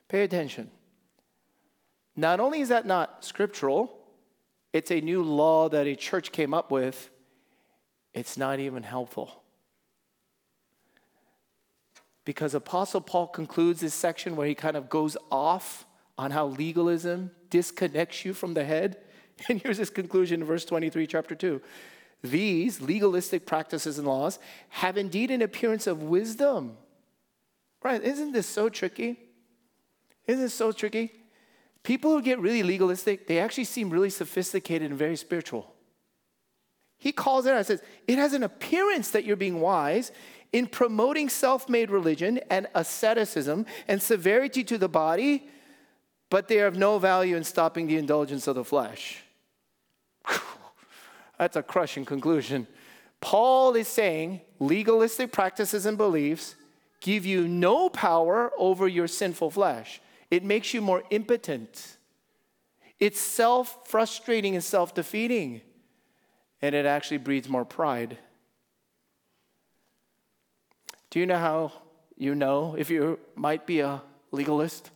Pay 0.09 0.23
attention. 0.23 0.71
Not 2.17 2.41
only 2.41 2.61
is 2.61 2.69
that 2.69 2.87
not 2.87 3.25
scriptural, 3.25 3.99
it's 4.73 4.91
a 4.91 5.01
new 5.01 5.23
law 5.23 5.69
that 5.69 5.87
a 5.87 5.95
church 5.95 6.33
came 6.33 6.55
up 6.55 6.71
with. 6.71 7.11
It's 8.15 8.37
not 8.37 8.59
even 8.59 8.83
helpful. 8.83 9.42
Because 12.25 12.55
Apostle 12.55 13.01
Paul 13.01 13.27
concludes 13.27 13.81
this 13.81 13.95
section 13.95 14.37
where 14.37 14.47
he 14.47 14.55
kind 14.55 14.77
of 14.77 14.89
goes 14.89 15.17
off 15.31 15.87
on 16.17 16.31
how 16.31 16.47
legalism 16.47 17.31
disconnects 17.51 18.25
you 18.25 18.33
from 18.33 18.55
the 18.55 18.65
head. 18.65 18.99
And 19.49 19.61
here's 19.61 19.79
his 19.79 19.91
conclusion 19.91 20.43
in 20.43 20.47
verse 20.47 20.65
23, 20.65 21.07
chapter 21.07 21.35
2. 21.35 21.61
These 22.23 22.81
legalistic 22.81 23.45
practices 23.45 23.99
and 23.99 24.07
laws 24.07 24.39
have 24.69 24.97
indeed 24.97 25.33
an 25.33 25.43
appearance 25.43 25.89
of 25.89 26.05
wisdom. 26.05 26.77
Right? 27.83 28.01
Isn't 28.01 28.33
this 28.33 28.47
so 28.47 28.69
tricky? 28.69 29.19
Isn't 30.27 30.43
this 30.43 30.55
so 30.55 30.71
tricky? 30.71 31.13
People 31.83 32.13
who 32.13 32.23
get 32.23 32.39
really 32.39 32.63
legalistic, 32.63 33.27
they 33.27 33.41
actually 33.41 33.65
seem 33.65 33.91
really 33.91 34.11
sophisticated 34.11 34.91
and 34.91 34.99
very 34.99 35.17
spiritual. 35.17 35.75
He 36.97 37.11
calls 37.11 37.47
it 37.47 37.51
out 37.51 37.57
and 37.57 37.67
says, 37.67 37.83
It 38.07 38.19
has 38.19 38.33
an 38.33 38.45
appearance 38.45 39.11
that 39.11 39.25
you're 39.25 39.35
being 39.35 39.61
wise. 39.61 40.13
In 40.53 40.67
promoting 40.67 41.29
self 41.29 41.69
made 41.69 41.91
religion 41.91 42.41
and 42.51 42.67
asceticism 42.75 43.67
and 43.89 44.03
severity 44.03 44.63
to 44.65 44.79
the 44.79 44.89
body, 44.89 45.49
but 46.31 46.49
they 46.49 46.61
are 46.61 46.67
of 46.67 46.77
no 46.77 46.99
value 46.99 47.37
in 47.37 47.45
stopping 47.45 47.87
the 47.87 47.97
indulgence 47.97 48.47
of 48.47 48.55
the 48.55 48.65
flesh. 48.65 49.23
That's 51.39 51.57
a 51.57 51.63
crushing 51.63 52.05
conclusion. 52.05 52.67
Paul 53.21 53.75
is 53.75 53.89
saying 53.89 54.41
legalistic 54.59 55.33
practices 55.33 55.87
and 55.87 55.97
beliefs 55.97 56.57
give 57.01 57.27
you 57.27 57.49
no 57.49 57.89
power 57.89 58.51
over 58.57 58.89
your 58.89 59.09
sinful 59.09 59.51
flesh, 59.51 60.01
it 60.31 60.45
makes 60.45 60.73
you 60.73 60.81
more 60.81 61.03
impotent. 61.11 61.99
It's 62.99 63.21
self 63.21 63.89
frustrating 63.89 64.55
and 64.55 64.63
self 64.63 64.95
defeating, 64.95 65.61
and 66.61 66.75
it 66.75 66.87
actually 66.87 67.19
breeds 67.19 67.49
more 67.49 67.65
pride. 67.65 68.19
Do 71.13 71.21
you 71.21 71.27
know 71.27 71.37
how 71.37 71.73
you 72.17 72.35
know 72.35 72.75
if 72.79 72.89
you 72.89 73.19
might 73.35 73.67
be 73.67 73.81
a 73.81 74.01
legalist? 74.31 74.91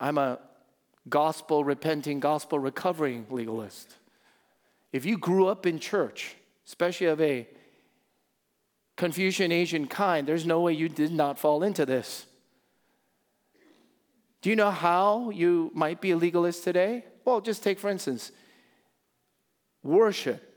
I'm 0.00 0.18
a 0.18 0.40
gospel 1.08 1.62
repenting, 1.62 2.18
gospel 2.18 2.58
recovering 2.58 3.26
legalist. 3.30 3.94
If 4.92 5.04
you 5.04 5.16
grew 5.16 5.46
up 5.46 5.66
in 5.66 5.78
church, 5.78 6.34
especially 6.66 7.06
of 7.06 7.20
a 7.20 7.46
Confucian 8.96 9.52
Asian 9.52 9.86
kind, 9.86 10.26
there's 10.26 10.44
no 10.44 10.60
way 10.62 10.72
you 10.72 10.88
did 10.88 11.12
not 11.12 11.38
fall 11.38 11.62
into 11.62 11.86
this. 11.86 12.26
Do 14.40 14.50
you 14.50 14.56
know 14.56 14.72
how 14.72 15.30
you 15.30 15.70
might 15.74 16.00
be 16.00 16.10
a 16.10 16.16
legalist 16.16 16.64
today? 16.64 17.04
Well, 17.24 17.40
just 17.40 17.62
take, 17.62 17.78
for 17.78 17.88
instance, 17.88 18.32
worship. 19.84 20.51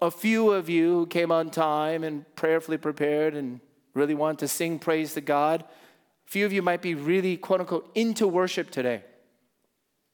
A 0.00 0.10
few 0.10 0.52
of 0.52 0.68
you 0.68 1.00
who 1.00 1.06
came 1.06 1.32
on 1.32 1.50
time 1.50 2.04
and 2.04 2.24
prayerfully 2.36 2.78
prepared 2.78 3.34
and 3.34 3.60
really 3.94 4.14
want 4.14 4.38
to 4.40 4.48
sing 4.48 4.78
praise 4.78 5.14
to 5.14 5.20
God, 5.20 5.62
a 5.62 6.30
few 6.30 6.46
of 6.46 6.52
you 6.52 6.62
might 6.62 6.82
be 6.82 6.94
really, 6.94 7.36
quote 7.36 7.60
unquote, 7.60 7.90
into 7.94 8.28
worship 8.28 8.70
today. 8.70 9.02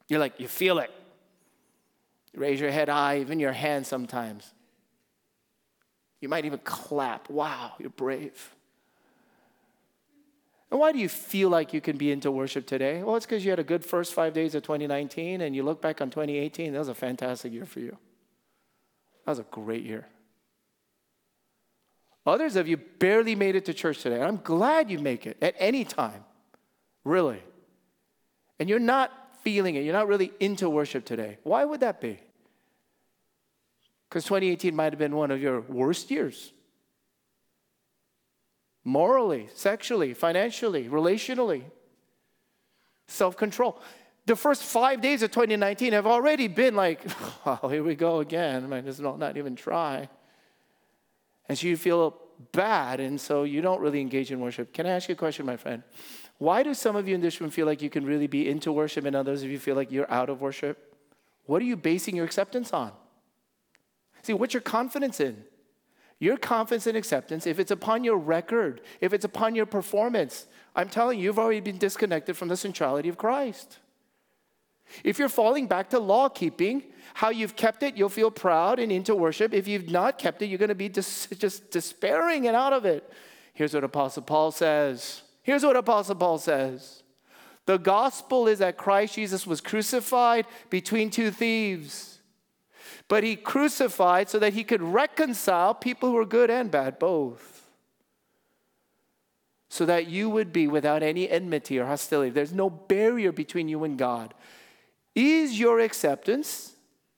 You're 0.07 0.19
like, 0.19 0.39
you 0.39 0.47
feel 0.47 0.79
it. 0.79 0.91
You 2.33 2.41
raise 2.41 2.59
your 2.59 2.71
head 2.71 2.89
high, 2.89 3.19
even 3.19 3.39
your 3.39 3.51
hand 3.51 3.85
sometimes. 3.85 4.53
You 6.19 6.29
might 6.29 6.45
even 6.45 6.59
clap. 6.63 7.29
Wow, 7.29 7.73
you're 7.79 7.89
brave. 7.89 8.55
And 10.71 10.79
why 10.79 10.91
do 10.91 10.99
you 10.99 11.09
feel 11.09 11.49
like 11.49 11.73
you 11.73 11.81
can 11.81 11.97
be 11.97 12.11
into 12.11 12.31
worship 12.31 12.65
today? 12.65 13.03
Well, 13.03 13.15
it's 13.15 13.25
because 13.25 13.45
you 13.45 13.51
had 13.51 13.59
a 13.59 13.63
good 13.63 13.85
first 13.85 14.13
five 14.13 14.33
days 14.33 14.55
of 14.55 14.63
2019 14.63 15.41
and 15.41 15.55
you 15.55 15.63
look 15.63 15.81
back 15.81 16.01
on 16.01 16.09
2018, 16.09 16.73
that 16.73 16.79
was 16.79 16.89
a 16.89 16.95
fantastic 16.95 17.53
year 17.53 17.65
for 17.65 17.79
you. 17.79 17.97
That 19.25 19.31
was 19.31 19.39
a 19.39 19.45
great 19.51 19.83
year. 19.83 20.07
Others 22.25 22.55
of 22.55 22.67
you 22.67 22.77
barely 22.77 23.35
made 23.35 23.55
it 23.55 23.65
to 23.65 23.73
church 23.73 24.01
today. 24.01 24.15
and 24.15 24.25
I'm 24.25 24.37
glad 24.37 24.89
you 24.89 24.99
make 24.99 25.27
it 25.27 25.37
at 25.41 25.55
any 25.59 25.83
time, 25.83 26.23
really. 27.03 27.41
And 28.59 28.69
you're 28.69 28.79
not 28.79 29.11
feeling 29.41 29.75
it, 29.75 29.83
you're 29.83 29.93
not 29.93 30.07
really 30.07 30.31
into 30.39 30.69
worship 30.69 31.05
today. 31.05 31.37
Why 31.43 31.65
would 31.65 31.81
that 31.81 32.01
be? 32.01 32.19
Because 34.09 34.23
2018 34.23 34.75
might 34.75 34.91
have 34.93 34.99
been 34.99 35.15
one 35.15 35.29
of 35.29 35.41
your 35.41 35.61
worst 35.61 36.09
years. 36.09 36.51
Morally, 38.83 39.49
sexually, 39.53 40.13
financially, 40.13 40.87
relationally, 40.87 41.63
self 43.07 43.35
control 43.35 43.79
the 44.25 44.35
first 44.35 44.63
five 44.63 45.01
days 45.01 45.21
of 45.21 45.31
2019 45.31 45.93
have 45.93 46.07
already 46.07 46.47
been 46.47 46.75
like, 46.75 47.01
oh, 47.45 47.67
here 47.69 47.83
we 47.83 47.95
go 47.95 48.19
again. 48.19 48.63
I 48.63 48.67
might 48.67 48.87
as 48.87 49.01
well 49.01 49.17
not 49.17 49.37
even 49.37 49.55
try. 49.55 50.09
And 51.47 51.57
so 51.57 51.67
you 51.67 51.77
feel 51.77 52.17
bad, 52.51 52.99
and 52.99 53.21
so 53.21 53.43
you 53.43 53.61
don't 53.61 53.79
really 53.79 54.01
engage 54.01 54.31
in 54.31 54.39
worship. 54.39 54.73
Can 54.73 54.85
I 54.85 54.89
ask 54.89 55.07
you 55.07 55.13
a 55.13 55.17
question, 55.17 55.45
my 55.45 55.57
friend? 55.57 55.83
Why 56.37 56.63
do 56.63 56.73
some 56.73 56.95
of 56.95 57.07
you 57.07 57.15
in 57.15 57.21
this 57.21 57.39
room 57.39 57.49
feel 57.49 57.65
like 57.65 57.81
you 57.81 57.89
can 57.89 58.05
really 58.05 58.27
be 58.27 58.49
into 58.49 58.71
worship, 58.71 59.05
and 59.05 59.15
others 59.15 59.43
of 59.43 59.49
you 59.49 59.59
feel 59.59 59.75
like 59.75 59.91
you're 59.91 60.11
out 60.11 60.29
of 60.29 60.41
worship? 60.41 60.95
What 61.45 61.61
are 61.61 61.65
you 61.65 61.77
basing 61.77 62.15
your 62.15 62.25
acceptance 62.25 62.73
on? 62.73 62.91
See, 64.23 64.33
what's 64.33 64.53
your 64.53 64.61
confidence 64.61 65.19
in? 65.19 65.43
Your 66.17 66.37
confidence 66.37 66.87
and 66.87 66.97
acceptance, 66.97 67.45
if 67.45 67.59
it's 67.59 67.71
upon 67.71 68.03
your 68.03 68.17
record, 68.17 68.81
if 69.01 69.13
it's 69.13 69.25
upon 69.25 69.53
your 69.53 69.65
performance, 69.65 70.47
I'm 70.75 70.89
telling 70.89 71.19
you, 71.19 71.25
you've 71.25 71.39
already 71.39 71.59
been 71.59 71.77
disconnected 71.77 72.35
from 72.35 72.47
the 72.47 72.57
centrality 72.57 73.09
of 73.09 73.17
Christ. 73.17 73.79
If 75.03 75.19
you're 75.19 75.29
falling 75.29 75.67
back 75.67 75.89
to 75.89 75.99
law 75.99 76.29
keeping, 76.29 76.83
how 77.15 77.29
you've 77.29 77.55
kept 77.55 77.83
it, 77.83 77.95
you'll 77.95 78.09
feel 78.09 78.31
proud 78.31 78.79
and 78.79 78.91
into 78.91 79.15
worship. 79.15 79.53
If 79.53 79.67
you've 79.67 79.89
not 79.89 80.19
kept 80.19 80.41
it, 80.41 80.47
you're 80.47 80.59
going 80.59 80.69
to 80.69 80.75
be 80.75 80.89
dis- 80.89 81.27
just 81.37 81.71
despairing 81.71 82.47
and 82.47 82.55
out 82.55 82.73
of 82.73 82.85
it. 82.85 83.11
Here's 83.53 83.73
what 83.73 83.83
Apostle 83.83 84.23
Paul 84.23 84.51
says. 84.51 85.21
Here's 85.41 85.63
what 85.63 85.77
Apostle 85.77 86.15
Paul 86.15 86.37
says 86.37 87.03
The 87.65 87.77
gospel 87.77 88.47
is 88.47 88.59
that 88.59 88.77
Christ 88.77 89.15
Jesus 89.15 89.47
was 89.47 89.61
crucified 89.61 90.45
between 90.69 91.09
two 91.09 91.31
thieves. 91.31 92.19
But 93.07 93.23
he 93.23 93.35
crucified 93.35 94.29
so 94.29 94.39
that 94.39 94.53
he 94.53 94.63
could 94.63 94.81
reconcile 94.81 95.73
people 95.73 96.09
who 96.09 96.17
are 96.17 96.25
good 96.25 96.49
and 96.49 96.71
bad, 96.71 96.97
both. 96.97 97.69
So 99.69 99.85
that 99.85 100.07
you 100.07 100.29
would 100.29 100.51
be 100.51 100.67
without 100.67 101.03
any 101.03 101.29
enmity 101.29 101.77
or 101.77 101.85
hostility. 101.85 102.31
There's 102.31 102.53
no 102.53 102.69
barrier 102.69 103.31
between 103.31 103.67
you 103.67 103.83
and 103.83 103.97
God. 103.97 104.33
Is 105.15 105.57
your 105.57 105.79
acceptance, 105.79 106.73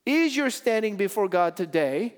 is 0.05 0.37
your 0.37 0.51
standing 0.51 0.95
before 0.95 1.27
God 1.27 1.57
today 1.57 2.15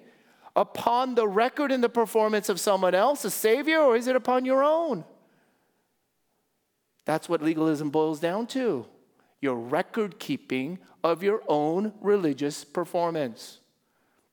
upon 0.56 1.16
the 1.16 1.28
record 1.28 1.72
and 1.72 1.82
the 1.82 1.90
performance 1.90 2.50
of 2.50 2.60
someone 2.60 2.94
else, 2.94 3.24
a 3.24 3.32
Savior, 3.32 3.80
or 3.80 3.96
is 3.96 4.08
it 4.08 4.16
upon 4.16 4.44
your 4.44 4.62
own? 4.62 5.06
That's 7.06 7.30
what 7.30 7.42
legalism 7.42 7.90
boils 7.90 8.20
down 8.20 8.46
to 8.48 8.86
your 9.42 9.56
record 9.56 10.20
keeping 10.20 10.80
of 11.02 11.24
your 11.24 11.42
own 11.48 11.94
religious 12.02 12.66
performance. 12.66 13.60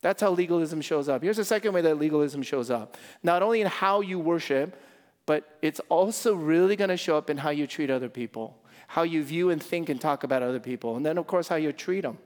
That's 0.03 0.21
how 0.21 0.33
legalism 0.33 0.81
shows 0.81 1.09
up. 1.09 1.23
Here's 1.23 1.37
the 1.37 1.45
second 1.45 1.73
way 1.73 1.81
that 1.83 1.99
legalism 1.99 2.43
shows 2.43 2.71
up 2.71 2.97
not 3.23 3.43
only 3.43 3.61
in 3.61 3.69
how 3.69 4.01
you 4.01 4.19
worship, 4.19 4.81
but 5.27 5.57
it's 5.63 5.81
also 5.89 6.35
really 6.35 6.77
going 6.77 6.91
to 6.91 6.97
show 6.97 7.17
up 7.17 7.31
in 7.31 7.37
how 7.37 7.51
you 7.51 7.67
treat 7.67 7.91
other 7.91 8.09
people 8.09 8.59
how 8.89 9.03
you 9.03 9.23
view 9.23 9.51
and 9.51 9.63
think 9.63 9.89
and 9.89 10.01
talk 10.01 10.25
about 10.25 10.43
other 10.43 10.61
people, 10.61 10.97
and 10.97 11.05
then, 11.05 11.19
of 11.19 11.27
course, 11.27 11.49
how 11.49 11.57
you 11.57 11.73
treat 11.73 12.03
them. 12.03 12.19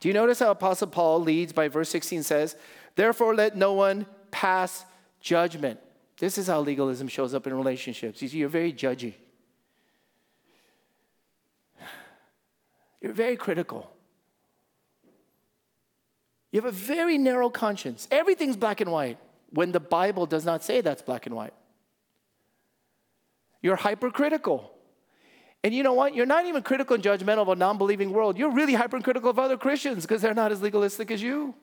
Do 0.00 0.08
you 0.08 0.14
notice 0.14 0.38
how 0.38 0.50
Apostle 0.50 0.88
Paul 0.88 1.20
leads 1.20 1.52
by 1.52 1.68
verse 1.68 1.88
16 1.88 2.22
says, 2.22 2.56
Therefore, 2.94 3.34
let 3.34 3.56
no 3.56 3.72
one 3.72 4.06
pass 4.30 4.84
judgment. 5.20 5.80
This 6.18 6.38
is 6.38 6.46
how 6.46 6.60
legalism 6.60 7.08
shows 7.08 7.34
up 7.34 7.46
in 7.46 7.54
relationships. 7.54 8.20
You 8.22 8.28
see, 8.28 8.38
you're 8.38 8.48
very 8.48 8.72
judgy, 8.72 9.14
you're 13.00 13.12
very 13.12 13.36
critical. 13.36 13.90
You 16.50 16.62
have 16.62 16.72
a 16.72 16.74
very 16.74 17.18
narrow 17.18 17.50
conscience. 17.50 18.08
Everything's 18.10 18.56
black 18.56 18.80
and 18.80 18.90
white 18.90 19.18
when 19.50 19.72
the 19.72 19.80
Bible 19.80 20.24
does 20.24 20.46
not 20.46 20.64
say 20.64 20.80
that's 20.80 21.02
black 21.02 21.26
and 21.26 21.34
white. 21.34 21.52
You're 23.60 23.76
hypercritical. 23.76 24.72
And 25.64 25.74
you 25.74 25.82
know 25.82 25.92
what? 25.92 26.14
You're 26.14 26.26
not 26.26 26.46
even 26.46 26.62
critical 26.62 26.94
and 26.94 27.02
judgmental 27.02 27.42
of 27.42 27.48
a 27.48 27.56
non 27.56 27.78
believing 27.78 28.12
world. 28.12 28.38
You're 28.38 28.52
really 28.52 28.74
hypercritical 28.74 29.30
of 29.30 29.38
other 29.38 29.56
Christians 29.56 30.04
because 30.04 30.22
they're 30.22 30.34
not 30.34 30.52
as 30.52 30.62
legalistic 30.62 31.10
as 31.10 31.20
you. 31.20 31.54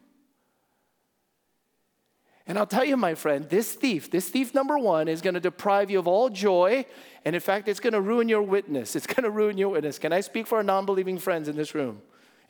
And 2.48 2.60
I'll 2.60 2.68
tell 2.68 2.86
you, 2.86 2.96
my 2.96 3.16
friend, 3.16 3.50
this 3.50 3.74
thief, 3.74 4.12
this 4.12 4.30
thief 4.30 4.54
number 4.54 4.78
one, 4.78 5.08
is 5.08 5.22
going 5.22 5.34
to 5.34 5.40
deprive 5.40 5.90
you 5.90 5.98
of 5.98 6.08
all 6.08 6.30
joy. 6.30 6.86
And 7.24 7.36
in 7.36 7.42
fact, 7.42 7.68
it's 7.68 7.80
going 7.80 7.94
to 7.94 8.02
ruin 8.02 8.30
your 8.30 8.44
witness. 8.44 8.96
It's 8.96 9.08
going 9.08 9.24
to 9.24 9.32
ruin 9.32 9.58
your 9.58 9.70
witness. 9.70 9.98
Can 9.98 10.14
I 10.14 10.22
speak 10.22 10.46
for 10.46 10.58
our 10.58 10.64
non 10.64 10.86
believing 10.86 11.18
friends 11.18 11.48
in 11.48 11.56
this 11.56 11.74
room? 11.74 12.02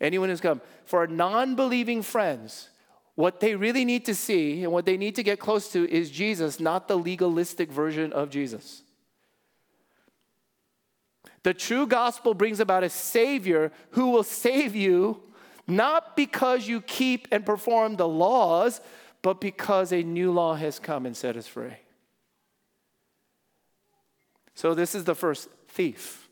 Anyone 0.01 0.29
who's 0.29 0.41
come? 0.41 0.61
For 0.85 0.99
our 0.99 1.07
non 1.07 1.55
believing 1.55 2.01
friends, 2.01 2.69
what 3.13 3.39
they 3.39 3.55
really 3.55 3.85
need 3.85 4.05
to 4.05 4.15
see 4.15 4.63
and 4.63 4.73
what 4.73 4.85
they 4.85 4.97
need 4.97 5.15
to 5.15 5.23
get 5.23 5.39
close 5.39 5.71
to 5.71 5.89
is 5.89 6.11
Jesus, 6.11 6.59
not 6.59 6.87
the 6.87 6.97
legalistic 6.97 7.71
version 7.71 8.11
of 8.11 8.29
Jesus. 8.29 8.81
The 11.45 11.53
true 11.53 11.85
gospel 11.85 12.33
brings 12.33 12.59
about 12.59 12.83
a 12.83 12.89
Savior 12.89 13.71
who 13.91 14.09
will 14.09 14.23
save 14.23 14.75
you 14.75 15.21
not 15.67 16.15
because 16.15 16.67
you 16.67 16.81
keep 16.81 17.27
and 17.31 17.45
perform 17.45 17.97
the 17.97 18.07
laws, 18.07 18.81
but 19.21 19.39
because 19.39 19.93
a 19.93 20.01
new 20.01 20.31
law 20.31 20.55
has 20.55 20.79
come 20.79 21.05
and 21.05 21.15
set 21.15 21.37
us 21.37 21.45
free. 21.45 21.75
So, 24.55 24.73
this 24.73 24.95
is 24.95 25.03
the 25.03 25.13
first 25.13 25.47
thief. 25.67 26.29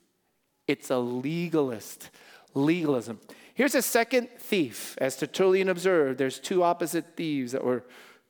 It's 0.67 0.89
a 0.89 0.97
legalist. 0.97 2.09
Legalism. 2.55 3.19
Here's 3.53 3.75
a 3.75 3.83
second 3.83 4.29
thief. 4.39 4.97
As 4.99 5.15
Tertullian 5.15 5.69
observed, 5.69 6.17
there's 6.17 6.39
two 6.39 6.63
opposite 6.63 7.15
thieves 7.15 7.51
that 7.51 7.63
were 7.63 7.83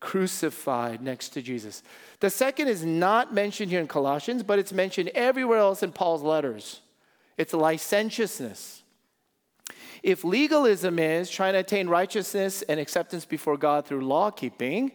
crucified 0.04 1.02
next 1.02 1.30
to 1.30 1.42
Jesus. 1.42 1.82
The 2.20 2.30
second 2.30 2.68
is 2.68 2.84
not 2.84 3.34
mentioned 3.34 3.72
here 3.72 3.80
in 3.80 3.88
Colossians, 3.88 4.44
but 4.44 4.60
it's 4.60 4.74
mentioned 4.74 5.10
everywhere 5.16 5.60
else 5.60 5.82
in 5.82 5.94
Paul's 5.94 6.22
letters. 6.22 6.82
It's 7.38 7.54
licentiousness. 7.54 8.84
If 10.04 10.26
legalism 10.26 11.00
is 11.00 11.30
trying 11.30 11.54
to 11.54 11.60
attain 11.60 11.88
righteousness 11.88 12.64
and 12.64 12.82
acceptance 12.82 13.24
before 13.24 13.56
God 13.56 13.86
through 13.86 14.06
law 14.06 14.30
keeping, 14.30 14.92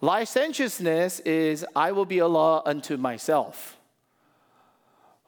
licentiousness 0.00 1.20
is 1.20 1.64
I 1.76 1.92
will 1.92 2.04
be 2.04 2.18
a 2.18 2.26
law 2.26 2.62
unto 2.66 2.96
myself. 2.96 3.76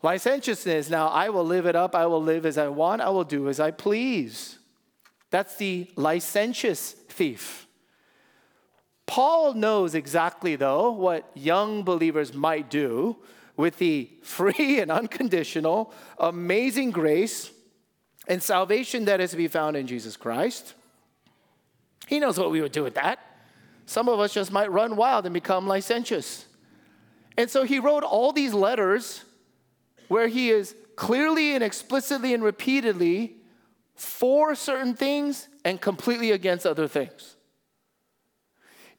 Licentiousness, 0.03 0.91
now 0.91 1.07
I 1.07 1.29
will 1.29 1.45
live 1.45 1.67
it 1.67 1.77
up, 1.77 1.95
I 1.95 2.07
will 2.07 2.23
live 2.23 2.45
as 2.45 2.59
I 2.59 2.67
want, 2.67 3.01
I 3.01 3.11
will 3.11 3.23
do 3.23 3.49
as 3.49 3.61
I 3.61 3.71
please. 3.71 4.59
That's 5.31 5.57
the 5.57 5.89
licentious 5.95 6.91
thief. 6.91 7.69
Paul 9.11 9.55
knows 9.55 9.97
exactly, 9.97 10.55
though, 10.55 10.93
what 10.93 11.29
young 11.35 11.83
believers 11.83 12.33
might 12.33 12.71
do 12.71 13.17
with 13.57 13.77
the 13.79 14.09
free 14.23 14.79
and 14.79 14.89
unconditional, 14.89 15.93
amazing 16.17 16.93
grace 16.93 17.51
and 18.29 18.41
salvation 18.41 19.07
that 19.07 19.21
is 19.21 19.33
to 19.33 19.37
be 19.37 19.49
found 19.49 19.77
in 19.77 19.89
Jesus 19.89 20.17
Christ. 20.17 20.75
He 22.07 22.21
knows 22.21 22.39
what 22.39 22.53
we 22.53 22.61
would 22.61 22.71
do 22.71 22.85
with 22.85 22.95
that. 22.95 23.19
Some 23.85 24.09
of 24.09 24.21
us 24.21 24.33
just 24.33 24.53
might 24.53 24.71
run 24.71 24.95
wild 24.95 25.27
and 25.27 25.35
become 25.35 25.67
licentious. 25.67 26.47
And 27.37 27.51
so 27.51 27.65
he 27.65 27.81
wrote 27.81 28.05
all 28.05 28.31
these 28.31 28.55
letters 28.55 29.25
where 30.07 30.29
he 30.29 30.51
is 30.51 30.77
clearly 30.95 31.57
and 31.57 31.65
explicitly 31.65 32.33
and 32.33 32.45
repeatedly 32.45 33.39
for 33.97 34.55
certain 34.55 34.95
things 34.95 35.49
and 35.65 35.81
completely 35.81 36.31
against 36.31 36.65
other 36.65 36.87
things. 36.87 37.35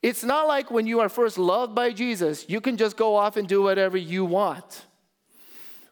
It's 0.02 0.24
not 0.24 0.48
like 0.48 0.72
when 0.72 0.88
you 0.88 1.00
are 1.00 1.10
first 1.10 1.38
loved 1.38 1.76
by 1.76 1.92
Jesus, 1.92 2.46
you 2.50 2.60
can 2.60 2.76
just 2.76 2.98
go 2.98 3.16
off 3.16 3.38
and 3.38 3.48
do 3.48 3.62
whatever 3.62 3.98
you 3.98 4.26
want. 4.26 4.86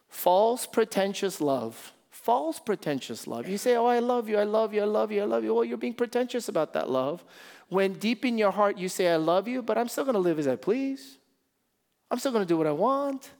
False, 0.08 0.66
pretentious 0.66 1.40
love. 1.40 1.92
False, 2.10 2.58
pretentious 2.58 3.26
love. 3.26 3.48
You 3.48 3.56
say, 3.56 3.76
Oh, 3.76 3.86
I 3.86 4.00
love 4.00 4.28
you, 4.28 4.36
I 4.38 4.44
love 4.44 4.74
you, 4.74 4.82
I 4.82 4.84
love 4.84 5.12
you, 5.12 5.22
I 5.22 5.24
love 5.24 5.44
you. 5.44 5.54
Well, 5.54 5.64
you're 5.64 5.78
being 5.78 5.94
pretentious 5.94 6.48
about 6.48 6.72
that 6.74 6.90
love. 6.90 7.24
When 7.68 7.94
deep 7.94 8.24
in 8.24 8.36
your 8.36 8.50
heart 8.50 8.76
you 8.76 8.88
say, 8.88 9.08
I 9.08 9.16
love 9.16 9.46
you, 9.46 9.62
but 9.62 9.78
I'm 9.78 9.88
still 9.88 10.04
gonna 10.04 10.18
live 10.18 10.38
as 10.38 10.48
I 10.48 10.56
please. 10.56 11.18
I'm 12.10 12.18
still 12.18 12.32
gonna 12.32 12.44
do 12.44 12.58
what 12.58 12.66
I 12.66 12.72
want. 12.72 13.30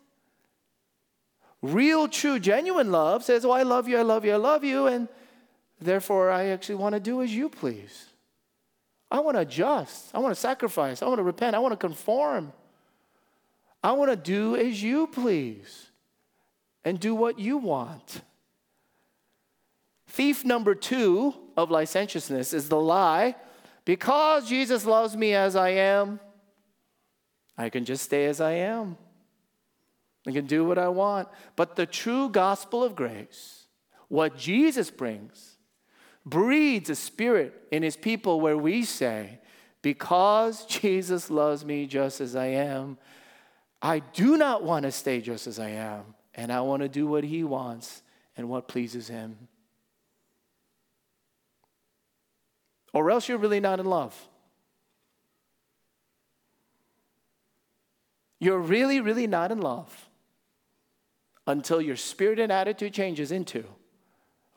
Real, 1.62 2.08
true, 2.08 2.38
genuine 2.38 2.92
love 2.92 3.24
says, 3.24 3.44
Oh, 3.44 3.50
I 3.50 3.64
love 3.64 3.88
you, 3.88 3.98
I 3.98 4.02
love 4.02 4.24
you, 4.24 4.32
I 4.32 4.36
love 4.36 4.64
you, 4.64 4.86
and 4.86 5.08
therefore 5.80 6.30
I 6.30 6.46
actually 6.46 6.76
want 6.76 6.94
to 6.94 7.00
do 7.00 7.22
as 7.22 7.34
you 7.34 7.48
please. 7.48 8.09
I 9.10 9.20
want 9.20 9.36
to 9.36 9.40
adjust. 9.40 10.14
I 10.14 10.18
want 10.18 10.34
to 10.34 10.40
sacrifice. 10.40 11.02
I 11.02 11.06
want 11.06 11.18
to 11.18 11.24
repent. 11.24 11.56
I 11.56 11.58
want 11.58 11.72
to 11.72 11.76
conform. 11.76 12.52
I 13.82 13.92
want 13.92 14.10
to 14.10 14.16
do 14.16 14.56
as 14.56 14.82
you 14.82 15.06
please 15.06 15.90
and 16.84 17.00
do 17.00 17.14
what 17.14 17.38
you 17.38 17.58
want. 17.58 18.22
Thief 20.06 20.44
number 20.44 20.74
two 20.74 21.34
of 21.56 21.70
licentiousness 21.70 22.52
is 22.52 22.68
the 22.68 22.80
lie 22.80 23.36
because 23.84 24.48
Jesus 24.48 24.84
loves 24.84 25.16
me 25.16 25.34
as 25.34 25.56
I 25.56 25.70
am, 25.70 26.20
I 27.56 27.68
can 27.70 27.84
just 27.84 28.04
stay 28.04 28.26
as 28.26 28.40
I 28.40 28.52
am. 28.52 28.96
I 30.26 30.32
can 30.32 30.46
do 30.46 30.64
what 30.64 30.78
I 30.78 30.88
want. 30.88 31.28
But 31.56 31.76
the 31.76 31.86
true 31.86 32.28
gospel 32.28 32.82
of 32.84 32.94
grace, 32.94 33.66
what 34.08 34.36
Jesus 34.36 34.90
brings, 34.90 35.49
breeds 36.24 36.90
a 36.90 36.94
spirit 36.94 37.54
in 37.70 37.82
his 37.82 37.96
people 37.96 38.40
where 38.40 38.56
we 38.56 38.84
say, 38.84 39.38
Because 39.82 40.64
Jesus 40.66 41.30
loves 41.30 41.64
me 41.64 41.86
just 41.86 42.20
as 42.20 42.36
I 42.36 42.46
am, 42.46 42.98
I 43.82 44.00
do 44.00 44.36
not 44.36 44.62
want 44.62 44.84
to 44.84 44.92
stay 44.92 45.20
just 45.20 45.46
as 45.46 45.58
I 45.58 45.70
am, 45.70 46.14
and 46.34 46.52
I 46.52 46.60
want 46.60 46.82
to 46.82 46.88
do 46.88 47.06
what 47.06 47.24
he 47.24 47.44
wants 47.44 48.02
and 48.36 48.48
what 48.48 48.68
pleases 48.68 49.08
him. 49.08 49.48
Or 52.92 53.10
else 53.10 53.28
you're 53.28 53.38
really 53.38 53.60
not 53.60 53.80
in 53.80 53.86
love. 53.86 54.28
You're 58.38 58.58
really, 58.58 59.00
really 59.00 59.26
not 59.26 59.52
in 59.52 59.60
love 59.60 60.08
until 61.46 61.80
your 61.80 61.96
spirit 61.96 62.38
and 62.38 62.50
attitude 62.50 62.94
changes 62.94 63.32
into, 63.32 63.64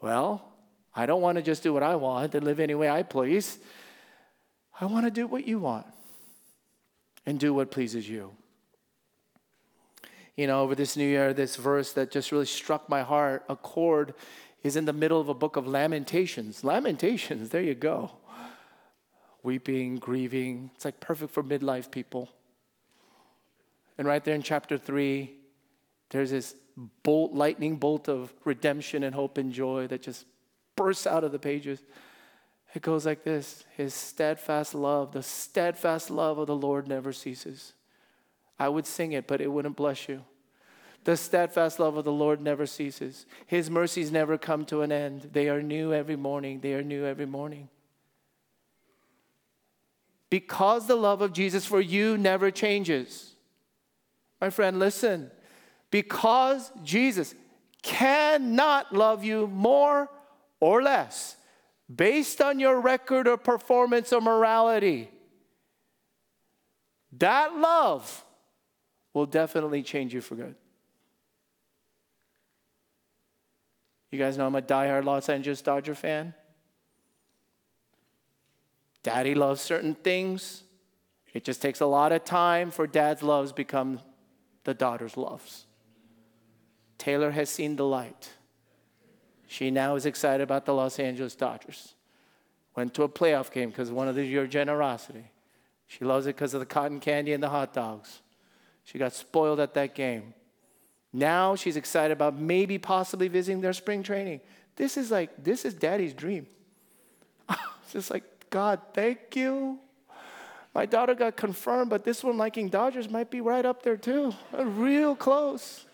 well, 0.01 0.52
I 0.95 1.05
don't 1.05 1.21
want 1.21 1.37
to 1.37 1.41
just 1.41 1.63
do 1.63 1.73
what 1.73 1.83
I 1.83 1.95
want 1.95 2.35
and 2.35 2.45
live 2.45 2.59
any 2.59 2.75
way 2.75 2.89
I 2.89 3.03
please. 3.03 3.57
I 4.79 4.85
want 4.85 5.05
to 5.05 5.11
do 5.11 5.27
what 5.27 5.47
you 5.47 5.59
want 5.59 5.87
and 7.25 7.39
do 7.39 7.53
what 7.53 7.71
pleases 7.71 8.07
you. 8.07 8.31
You 10.35 10.47
know, 10.47 10.61
over 10.61 10.75
this 10.75 10.97
new 10.97 11.07
year, 11.07 11.33
this 11.33 11.55
verse 11.55 11.93
that 11.93 12.11
just 12.11 12.31
really 12.31 12.45
struck 12.45 12.89
my 12.89 13.03
heart, 13.03 13.43
a 13.49 13.55
chord, 13.55 14.13
is 14.63 14.75
in 14.75 14.85
the 14.85 14.93
middle 14.93 15.21
of 15.21 15.29
a 15.29 15.33
book 15.33 15.55
of 15.55 15.67
Lamentations. 15.67 16.63
Lamentations, 16.63 17.49
there 17.49 17.61
you 17.61 17.75
go. 17.75 18.11
Weeping, 19.43 19.97
grieving. 19.97 20.71
It's 20.75 20.85
like 20.85 20.99
perfect 20.99 21.33
for 21.33 21.43
midlife 21.43 21.91
people. 21.91 22.29
And 23.97 24.07
right 24.07 24.23
there 24.23 24.33
in 24.33 24.41
chapter 24.41 24.77
3, 24.77 25.31
there's 26.09 26.31
this 26.31 26.55
bolt, 27.03 27.33
lightning 27.33 27.75
bolt 27.75 28.09
of 28.09 28.33
redemption 28.45 29.03
and 29.03 29.13
hope 29.13 29.37
and 29.37 29.51
joy 29.51 29.87
that 29.87 30.01
just 30.01 30.25
bursts 30.75 31.07
out 31.07 31.23
of 31.23 31.31
the 31.31 31.39
pages. 31.39 31.79
It 32.73 32.81
goes 32.81 33.05
like 33.05 33.23
this 33.23 33.65
His 33.75 33.93
steadfast 33.93 34.73
love, 34.73 35.11
the 35.11 35.23
steadfast 35.23 36.09
love 36.09 36.37
of 36.37 36.47
the 36.47 36.55
Lord 36.55 36.87
never 36.87 37.13
ceases. 37.13 37.73
I 38.59 38.69
would 38.69 38.85
sing 38.85 39.13
it, 39.13 39.27
but 39.27 39.41
it 39.41 39.51
wouldn't 39.51 39.75
bless 39.75 40.07
you. 40.07 40.23
The 41.03 41.17
steadfast 41.17 41.79
love 41.79 41.97
of 41.97 42.05
the 42.05 42.11
Lord 42.13 42.39
never 42.39 42.65
ceases. 42.65 43.25
His 43.45 43.69
mercies 43.69 44.11
never 44.11 44.37
come 44.37 44.63
to 44.65 44.81
an 44.81 44.91
end. 44.91 45.29
They 45.33 45.49
are 45.49 45.61
new 45.61 45.93
every 45.93 46.15
morning. 46.15 46.61
They 46.61 46.73
are 46.73 46.83
new 46.83 47.05
every 47.05 47.25
morning. 47.25 47.67
Because 50.29 50.87
the 50.87 50.95
love 50.95 51.21
of 51.21 51.33
Jesus 51.33 51.65
for 51.65 51.81
you 51.81 52.17
never 52.17 52.51
changes. 52.51 53.33
My 54.39 54.49
friend, 54.49 54.79
listen 54.79 55.29
because 55.93 56.71
Jesus 56.83 57.35
cannot 57.83 58.95
love 58.95 59.23
you 59.23 59.45
more 59.45 60.09
or 60.63 60.81
less 60.81 61.35
based 61.93 62.39
on 62.41 62.57
your 62.57 62.79
record 62.79 63.27
of 63.27 63.43
performance 63.43 64.13
or 64.13 64.21
morality. 64.21 65.09
That 67.17 67.57
love 67.57 68.23
will 69.13 69.25
definitely 69.25 69.83
change 69.83 70.13
you 70.13 70.21
for 70.21 70.35
good. 70.35 70.55
You 74.09 74.17
guys 74.17 74.37
know 74.37 74.47
I'm 74.47 74.55
a 74.55 74.61
diehard 74.61 75.03
Los 75.03 75.27
Angeles 75.27 75.61
Dodger 75.61 75.95
fan. 75.95 76.33
Daddy 79.03 79.35
loves 79.35 79.59
certain 79.59 79.95
things. 79.95 80.63
It 81.33 81.43
just 81.43 81.61
takes 81.61 81.81
a 81.81 81.85
lot 81.85 82.13
of 82.13 82.23
time 82.23 82.71
for 82.71 82.87
dad's 82.87 83.21
loves 83.21 83.51
become 83.51 83.99
the 84.63 84.73
daughter's 84.73 85.17
loves. 85.17 85.65
Taylor 86.97 87.31
has 87.31 87.49
seen 87.49 87.75
the 87.75 87.85
light. 87.85 88.29
She 89.53 89.69
now 89.69 89.93
is 89.93 90.07
excited 90.07 90.41
about 90.41 90.65
the 90.65 90.73
Los 90.73 90.97
Angeles 90.97 91.35
Dodgers. 91.35 91.93
Went 92.75 92.95
to 92.95 93.03
a 93.03 93.07
playoff 93.07 93.51
game 93.51 93.69
because 93.69 93.89
of 93.89 93.95
one 93.95 94.07
of 94.07 94.15
the, 94.15 94.25
your 94.25 94.47
generosity. 94.47 95.25
She 95.85 96.03
loves 96.03 96.25
it 96.25 96.35
because 96.35 96.55
of 96.55 96.59
the 96.59 96.65
cotton 96.65 96.99
candy 96.99 97.33
and 97.33 97.43
the 97.43 97.49
hot 97.49 97.71
dogs. 97.71 98.23
She 98.83 98.97
got 98.97 99.13
spoiled 99.13 99.59
at 99.59 99.75
that 99.75 99.93
game. 99.93 100.33
Now 101.13 101.53
she's 101.53 101.77
excited 101.77 102.11
about 102.11 102.35
maybe 102.35 102.79
possibly 102.79 103.27
visiting 103.27 103.61
their 103.61 103.73
spring 103.73 104.01
training. 104.01 104.41
This 104.75 104.97
is 104.97 105.11
like, 105.11 105.29
this 105.43 105.65
is 105.65 105.75
daddy's 105.75 106.15
dream. 106.15 106.47
just 107.91 108.09
like, 108.09 108.23
God, 108.49 108.79
thank 108.95 109.35
you. 109.35 109.77
My 110.73 110.87
daughter 110.87 111.13
got 111.13 111.37
confirmed, 111.37 111.91
but 111.91 112.03
this 112.03 112.23
one 112.23 112.39
liking 112.39 112.69
Dodgers 112.69 113.07
might 113.07 113.29
be 113.29 113.39
right 113.39 113.67
up 113.67 113.83
there 113.83 113.97
too. 113.97 114.33
Real 114.51 115.15
close. 115.15 115.85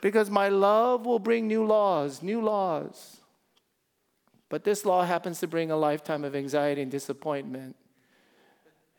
Because 0.00 0.30
my 0.30 0.48
love 0.48 1.04
will 1.04 1.18
bring 1.18 1.46
new 1.46 1.64
laws, 1.64 2.22
new 2.22 2.40
laws. 2.40 3.18
But 4.48 4.64
this 4.64 4.84
law 4.84 5.04
happens 5.04 5.40
to 5.40 5.46
bring 5.46 5.70
a 5.70 5.76
lifetime 5.76 6.24
of 6.24 6.34
anxiety 6.34 6.82
and 6.82 6.90
disappointment 6.90 7.76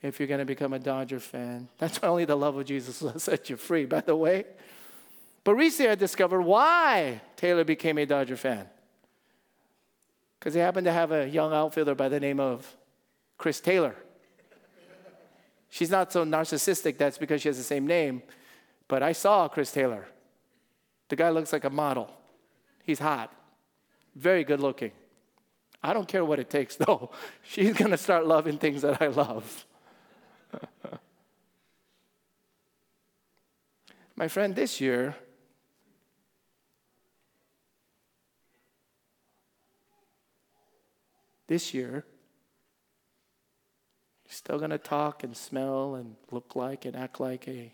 if 0.02 0.20
you're 0.20 0.28
going 0.28 0.40
to 0.40 0.46
become 0.46 0.74
a 0.74 0.80
Dodger 0.80 1.20
fan. 1.20 1.68
That's 1.78 2.00
only 2.04 2.26
the 2.26 2.38
love 2.38 2.56
of 2.58 2.66
Jesus 2.66 3.02
will 3.02 3.20
set 3.20 3.50
you 3.50 3.58
free, 3.58 3.86
by 3.86 4.02
the 4.02 4.16
way. 4.16 4.46
But 5.44 5.56
recently 5.56 5.92
I 5.92 5.96
discovered 5.96 6.42
why 6.42 7.22
Taylor 7.36 7.64
became 7.64 7.98
a 7.98 8.06
Dodger 8.06 8.38
fan. 8.38 8.68
Because 10.40 10.54
he 10.54 10.60
happened 10.60 10.86
to 10.86 10.92
have 10.92 11.12
a 11.12 11.28
young 11.28 11.54
outfielder 11.54 11.96
by 11.96 12.10
the 12.10 12.20
name 12.20 12.40
of 12.40 12.76
Chris 13.38 13.60
Taylor. 13.60 13.96
She's 15.70 15.90
not 15.90 16.12
so 16.12 16.26
narcissistic, 16.26 16.98
that's 16.98 17.18
because 17.18 17.42
she 17.42 17.50
has 17.50 17.58
the 17.58 17.64
same 17.64 17.88
name. 17.88 18.24
But 18.88 19.04
I 19.04 19.14
saw 19.14 19.48
Chris 19.48 19.72
Taylor 19.72 20.08
the 21.12 21.16
guy 21.18 21.30
looks 21.30 21.52
like 21.52 21.66
a 21.66 21.70
model. 21.70 22.10
He's 22.86 23.00
hot, 23.00 23.34
very 24.16 24.46
good 24.46 24.62
looking. 24.62 24.94
I 25.84 25.92
don't 25.92 26.08
care 26.08 26.24
what 26.24 26.40
it 26.40 26.50
takes, 26.50 26.76
though. 26.78 27.12
She's 27.44 27.74
going 27.74 27.92
to 27.92 27.98
start 27.98 28.26
loving 28.26 28.58
things 28.58 28.82
that 28.84 29.02
I 29.02 29.08
love. 29.08 29.66
My 34.16 34.30
friend, 34.30 34.56
this 34.56 34.80
year, 34.80 35.18
this 41.48 41.74
year, 41.74 42.06
you're 44.24 44.34
still 44.34 44.60
going 44.60 44.70
to 44.70 44.78
talk 44.78 45.26
and 45.26 45.36
smell 45.36 45.96
and 45.96 46.16
look 46.32 46.56
like 46.56 46.86
and 46.86 46.96
act 46.96 47.20
like 47.20 47.50
a 47.50 47.74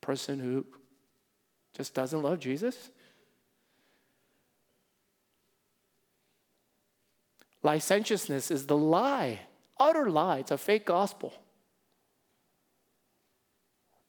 person 0.00 0.40
who 0.40 0.66
just 1.78 1.94
doesn't 1.94 2.22
love 2.22 2.40
Jesus? 2.40 2.90
Licentiousness 7.62 8.50
is 8.50 8.66
the 8.66 8.76
lie, 8.76 9.40
utter 9.78 10.10
lie. 10.10 10.38
It's 10.38 10.50
a 10.50 10.58
fake 10.58 10.84
gospel. 10.84 11.32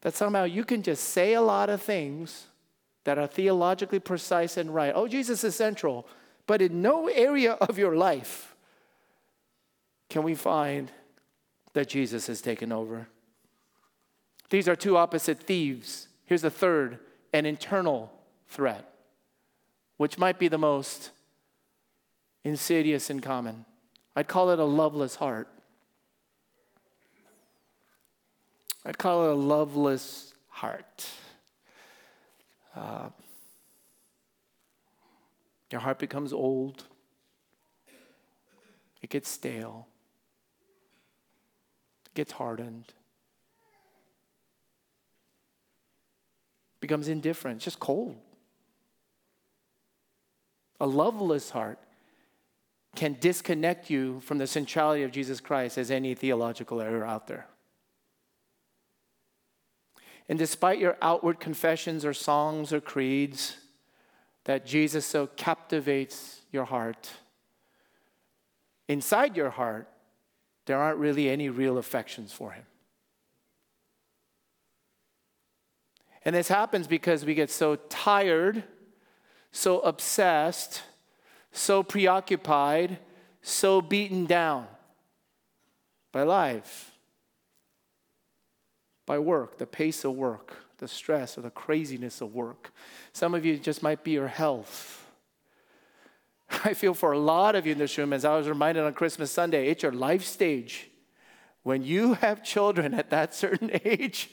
That 0.00 0.14
somehow 0.14 0.44
you 0.44 0.64
can 0.64 0.82
just 0.82 1.04
say 1.04 1.34
a 1.34 1.42
lot 1.42 1.70
of 1.70 1.80
things 1.80 2.46
that 3.04 3.18
are 3.18 3.26
theologically 3.28 4.00
precise 4.00 4.56
and 4.56 4.74
right. 4.74 4.92
Oh, 4.94 5.06
Jesus 5.06 5.44
is 5.44 5.54
central. 5.54 6.06
But 6.46 6.60
in 6.60 6.82
no 6.82 7.06
area 7.06 7.52
of 7.52 7.78
your 7.78 7.96
life 7.96 8.56
can 10.08 10.24
we 10.24 10.34
find 10.34 10.90
that 11.74 11.88
Jesus 11.88 12.26
has 12.26 12.40
taken 12.40 12.72
over. 12.72 13.06
These 14.48 14.68
are 14.68 14.74
two 14.74 14.96
opposite 14.96 15.38
thieves. 15.38 16.08
Here's 16.24 16.42
a 16.42 16.50
third 16.50 16.98
an 17.32 17.46
internal 17.46 18.12
threat, 18.48 18.84
which 19.96 20.18
might 20.18 20.38
be 20.38 20.48
the 20.48 20.58
most 20.58 21.10
insidious 22.44 23.10
and 23.10 23.22
common. 23.22 23.64
I'd 24.16 24.28
call 24.28 24.50
it 24.50 24.58
a 24.58 24.64
loveless 24.64 25.16
heart. 25.16 25.48
I'd 28.84 28.98
call 28.98 29.26
it 29.26 29.32
a 29.32 29.34
loveless 29.34 30.32
heart. 30.48 31.06
Uh, 32.74 33.10
your 35.70 35.80
heart 35.80 35.98
becomes 35.98 36.32
old, 36.32 36.84
it 39.02 39.10
gets 39.10 39.28
stale, 39.28 39.86
it 42.06 42.14
gets 42.14 42.32
hardened, 42.32 42.92
becomes 46.80 47.08
indifferent, 47.08 47.56
it's 47.56 47.64
just 47.64 47.80
cold. 47.80 48.16
A 50.80 50.86
loveless 50.86 51.50
heart 51.50 51.78
can 52.96 53.16
disconnect 53.20 53.90
you 53.90 54.20
from 54.20 54.38
the 54.38 54.46
centrality 54.46 55.02
of 55.02 55.12
Jesus 55.12 55.40
Christ 55.40 55.78
as 55.78 55.90
any 55.90 56.14
theological 56.14 56.80
error 56.80 57.04
out 57.04 57.26
there. 57.28 57.46
And 60.28 60.38
despite 60.38 60.78
your 60.78 60.96
outward 61.02 61.40
confessions 61.40 62.04
or 62.04 62.14
songs 62.14 62.72
or 62.72 62.80
creeds, 62.80 63.56
that 64.44 64.64
Jesus 64.64 65.04
so 65.04 65.26
captivates 65.26 66.40
your 66.50 66.64
heart, 66.64 67.10
inside 68.88 69.36
your 69.36 69.50
heart, 69.50 69.88
there 70.66 70.78
aren't 70.78 70.98
really 70.98 71.28
any 71.28 71.48
real 71.48 71.78
affections 71.78 72.32
for 72.32 72.52
him. 72.52 72.64
And 76.24 76.34
this 76.34 76.48
happens 76.48 76.86
because 76.86 77.24
we 77.24 77.34
get 77.34 77.50
so 77.50 77.76
tired, 77.76 78.64
so 79.52 79.80
obsessed, 79.80 80.82
so 81.52 81.82
preoccupied, 81.82 82.98
so 83.42 83.80
beaten 83.80 84.26
down 84.26 84.66
by 86.12 86.22
life, 86.22 86.92
by 89.06 89.18
work, 89.18 89.58
the 89.58 89.66
pace 89.66 90.04
of 90.04 90.12
work, 90.12 90.56
the 90.78 90.88
stress 90.88 91.38
or 91.38 91.40
the 91.40 91.50
craziness 91.50 92.20
of 92.20 92.34
work. 92.34 92.72
Some 93.12 93.34
of 93.34 93.44
you 93.44 93.56
just 93.56 93.82
might 93.82 94.04
be 94.04 94.12
your 94.12 94.28
health. 94.28 95.06
I 96.64 96.74
feel 96.74 96.94
for 96.94 97.12
a 97.12 97.18
lot 97.18 97.54
of 97.54 97.66
you 97.66 97.72
in 97.72 97.78
this 97.78 97.96
room, 97.96 98.12
as 98.12 98.24
I 98.24 98.36
was 98.36 98.48
reminded 98.48 98.84
on 98.84 98.92
Christmas 98.92 99.30
Sunday, 99.30 99.68
it's 99.68 99.82
your 99.82 99.92
life 99.92 100.24
stage. 100.24 100.90
When 101.62 101.82
you 101.82 102.14
have 102.14 102.42
children 102.42 102.94
at 102.94 103.10
that 103.10 103.34
certain 103.34 103.70
age, 103.84 104.30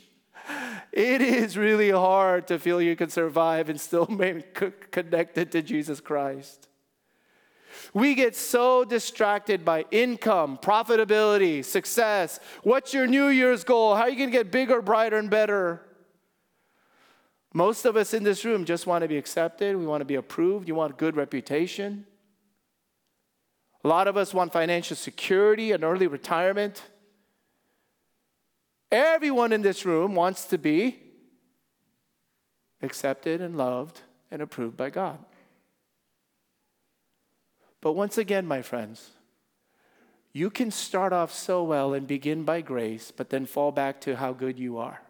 it 0.91 1.21
is 1.21 1.57
really 1.57 1.91
hard 1.91 2.47
to 2.47 2.59
feel 2.59 2.81
you 2.81 2.95
can 2.95 3.09
survive 3.09 3.69
and 3.69 3.79
still 3.79 4.05
remain 4.09 4.43
connected 4.91 5.51
to 5.51 5.61
Jesus 5.61 5.99
Christ. 5.99 6.67
We 7.93 8.15
get 8.15 8.35
so 8.35 8.83
distracted 8.83 9.63
by 9.63 9.85
income, 9.91 10.57
profitability, 10.61 11.63
success. 11.63 12.39
What's 12.63 12.93
your 12.93 13.07
New 13.07 13.27
Year's 13.27 13.63
goal? 13.63 13.95
How 13.95 14.03
are 14.03 14.09
you 14.09 14.17
going 14.17 14.31
to 14.31 14.37
get 14.37 14.51
bigger, 14.51 14.81
brighter, 14.81 15.17
and 15.17 15.29
better? 15.29 15.81
Most 17.53 17.85
of 17.85 17.95
us 17.95 18.13
in 18.13 18.23
this 18.23 18.43
room 18.45 18.65
just 18.65 18.87
want 18.87 19.03
to 19.03 19.07
be 19.07 19.17
accepted. 19.17 19.75
We 19.75 19.85
want 19.85 20.01
to 20.01 20.05
be 20.05 20.15
approved. 20.15 20.67
You 20.67 20.75
want 20.75 20.93
a 20.93 20.95
good 20.95 21.15
reputation. 21.15 22.05
A 23.83 23.87
lot 23.87 24.07
of 24.07 24.17
us 24.17 24.33
want 24.33 24.51
financial 24.51 24.95
security 24.95 25.71
and 25.71 25.83
early 25.83 26.07
retirement. 26.07 26.83
Everyone 28.91 29.51
in 29.51 29.61
this 29.61 29.85
room 29.85 30.15
wants 30.15 30.45
to 30.45 30.57
be 30.57 30.97
accepted 32.81 33.41
and 33.41 33.57
loved 33.57 34.01
and 34.31 34.41
approved 34.41 34.77
by 34.77 34.89
God. 34.89 35.19
But 37.81 37.93
once 37.93 38.17
again, 38.17 38.45
my 38.45 38.61
friends, 38.61 39.11
you 40.33 40.49
can 40.49 40.71
start 40.71 41.13
off 41.13 41.33
so 41.33 41.63
well 41.63 41.93
and 41.93 42.07
begin 42.07 42.43
by 42.43 42.61
grace, 42.61 43.11
but 43.15 43.29
then 43.29 43.45
fall 43.45 43.71
back 43.71 43.99
to 44.01 44.15
how 44.15 44.33
good 44.33 44.59
you 44.59 44.77
are. 44.77 45.01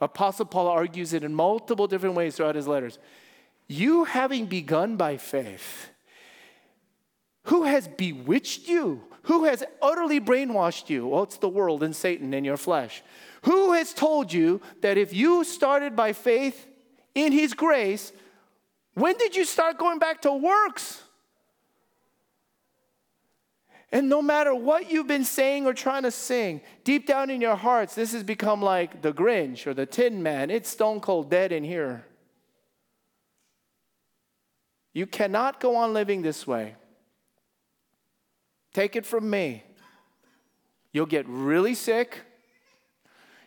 Apostle 0.00 0.46
Paul 0.46 0.68
argues 0.68 1.12
it 1.12 1.24
in 1.24 1.34
multiple 1.34 1.86
different 1.86 2.14
ways 2.14 2.36
throughout 2.36 2.54
his 2.54 2.66
letters. 2.66 2.98
You 3.66 4.04
having 4.04 4.46
begun 4.46 4.96
by 4.96 5.16
faith, 5.16 5.88
who 7.44 7.64
has 7.64 7.88
bewitched 7.88 8.68
you? 8.68 9.02
Who 9.26 9.44
has 9.44 9.64
utterly 9.82 10.20
brainwashed 10.20 10.88
you? 10.88 11.08
Well, 11.08 11.24
it's 11.24 11.38
the 11.38 11.48
world 11.48 11.82
and 11.82 11.94
Satan 11.94 12.32
in 12.32 12.44
your 12.44 12.56
flesh. 12.56 13.02
Who 13.42 13.72
has 13.72 13.92
told 13.92 14.32
you 14.32 14.60
that 14.82 14.96
if 14.96 15.12
you 15.12 15.42
started 15.42 15.96
by 15.96 16.12
faith 16.12 16.66
in 17.14 17.32
his 17.32 17.52
grace, 17.52 18.12
when 18.94 19.18
did 19.18 19.34
you 19.34 19.44
start 19.44 19.78
going 19.78 19.98
back 19.98 20.22
to 20.22 20.32
works? 20.32 21.02
And 23.90 24.08
no 24.08 24.22
matter 24.22 24.54
what 24.54 24.92
you've 24.92 25.08
been 25.08 25.24
saying 25.24 25.66
or 25.66 25.74
trying 25.74 26.04
to 26.04 26.12
sing, 26.12 26.60
deep 26.84 27.06
down 27.06 27.28
in 27.28 27.40
your 27.40 27.56
hearts, 27.56 27.96
this 27.96 28.12
has 28.12 28.22
become 28.22 28.62
like 28.62 29.02
the 29.02 29.12
Grinch 29.12 29.66
or 29.66 29.74
the 29.74 29.86
Tin 29.86 30.22
Man. 30.22 30.50
It's 30.50 30.68
stone 30.68 31.00
cold 31.00 31.30
dead 31.30 31.50
in 31.50 31.64
here. 31.64 32.04
You 34.92 35.06
cannot 35.06 35.58
go 35.58 35.74
on 35.74 35.92
living 35.92 36.22
this 36.22 36.46
way. 36.46 36.76
Take 38.76 38.94
it 38.94 39.06
from 39.06 39.30
me. 39.30 39.62
You'll 40.92 41.06
get 41.06 41.24
really 41.26 41.74
sick. 41.74 42.18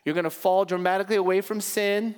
You're 0.03 0.15
going 0.15 0.23
to 0.23 0.31
fall 0.31 0.65
dramatically 0.65 1.17
away 1.17 1.41
from 1.41 1.61
sin 1.61 2.15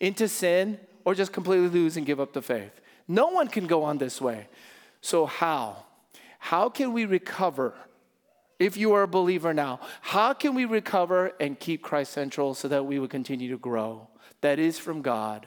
into 0.00 0.28
sin 0.28 0.78
or 1.06 1.14
just 1.14 1.32
completely 1.32 1.68
lose 1.68 1.96
and 1.96 2.04
give 2.04 2.20
up 2.20 2.34
the 2.34 2.42
faith. 2.42 2.78
No 3.08 3.28
one 3.28 3.48
can 3.48 3.66
go 3.66 3.84
on 3.84 3.96
this 3.96 4.20
way. 4.20 4.48
So, 5.00 5.24
how? 5.24 5.86
How 6.38 6.68
can 6.68 6.92
we 6.92 7.06
recover 7.06 7.72
if 8.58 8.76
you 8.76 8.92
are 8.92 9.04
a 9.04 9.08
believer 9.08 9.54
now? 9.54 9.80
How 10.02 10.34
can 10.34 10.54
we 10.54 10.66
recover 10.66 11.32
and 11.40 11.58
keep 11.58 11.80
Christ 11.80 12.12
central 12.12 12.52
so 12.52 12.68
that 12.68 12.84
we 12.84 12.98
would 12.98 13.08
continue 13.08 13.50
to 13.50 13.56
grow? 13.58 14.08
That 14.42 14.58
is 14.58 14.78
from 14.78 15.00
God 15.00 15.46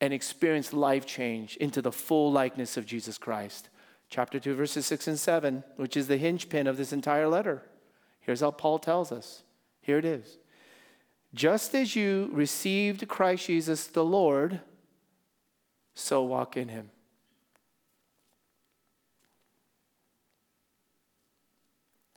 and 0.00 0.14
experience 0.14 0.72
life 0.72 1.06
change 1.06 1.56
into 1.56 1.82
the 1.82 1.90
full 1.90 2.30
likeness 2.30 2.76
of 2.76 2.86
Jesus 2.86 3.18
Christ. 3.18 3.68
Chapter 4.12 4.38
2, 4.38 4.54
verses 4.54 4.84
6 4.84 5.08
and 5.08 5.18
7, 5.18 5.64
which 5.76 5.96
is 5.96 6.06
the 6.06 6.18
hinge 6.18 6.50
pin 6.50 6.66
of 6.66 6.76
this 6.76 6.92
entire 6.92 7.26
letter. 7.26 7.62
Here's 8.20 8.42
how 8.42 8.50
Paul 8.50 8.78
tells 8.78 9.10
us. 9.10 9.42
Here 9.80 9.96
it 9.96 10.04
is. 10.04 10.36
Just 11.32 11.74
as 11.74 11.96
you 11.96 12.28
received 12.30 13.08
Christ 13.08 13.46
Jesus 13.46 13.86
the 13.86 14.04
Lord, 14.04 14.60
so 15.94 16.22
walk 16.24 16.58
in 16.58 16.68
him. 16.68 16.90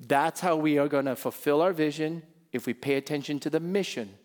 That's 0.06 0.42
how 0.42 0.58
we 0.58 0.78
are 0.78 0.90
going 0.90 1.06
to 1.06 1.16
fulfill 1.16 1.62
our 1.62 1.72
vision 1.72 2.24
if 2.52 2.66
we 2.66 2.74
pay 2.74 2.96
attention 2.96 3.40
to 3.40 3.50
the 3.50 3.62
mission 3.62 4.16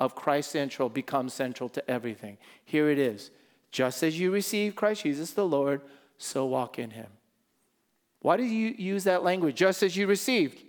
of 0.00 0.14
Christ 0.14 0.50
Central 0.50 0.88
become 0.88 1.28
central 1.28 1.68
to 1.68 1.90
everything. 1.90 2.38
Here 2.64 2.88
it 2.88 2.98
is. 2.98 3.30
Just 3.70 4.02
as 4.02 4.18
you 4.18 4.30
receive 4.30 4.74
Christ 4.74 5.02
Jesus 5.02 5.32
the 5.32 5.46
Lord, 5.46 5.82
so 6.16 6.46
walk 6.46 6.78
in 6.78 6.92
him. 6.92 7.08
Why 8.20 8.36
do 8.36 8.42
you 8.42 8.74
use 8.76 9.04
that 9.04 9.22
language? 9.22 9.56
Just 9.56 9.82
as 9.82 9.96
you 9.96 10.06
received. 10.06 10.62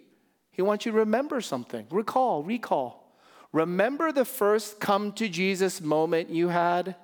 He 0.52 0.62
wants 0.62 0.86
you 0.86 0.92
to 0.92 0.98
remember 0.98 1.42
something. 1.42 1.88
Recall, 1.90 2.44
recall. 2.44 3.14
Remember 3.52 4.12
the 4.12 4.26
first 4.26 4.80
come 4.80 5.12
to 5.14 5.28
Jesus 5.28 5.82
moment 5.82 6.30
you 6.30 6.50
had? 6.50 6.96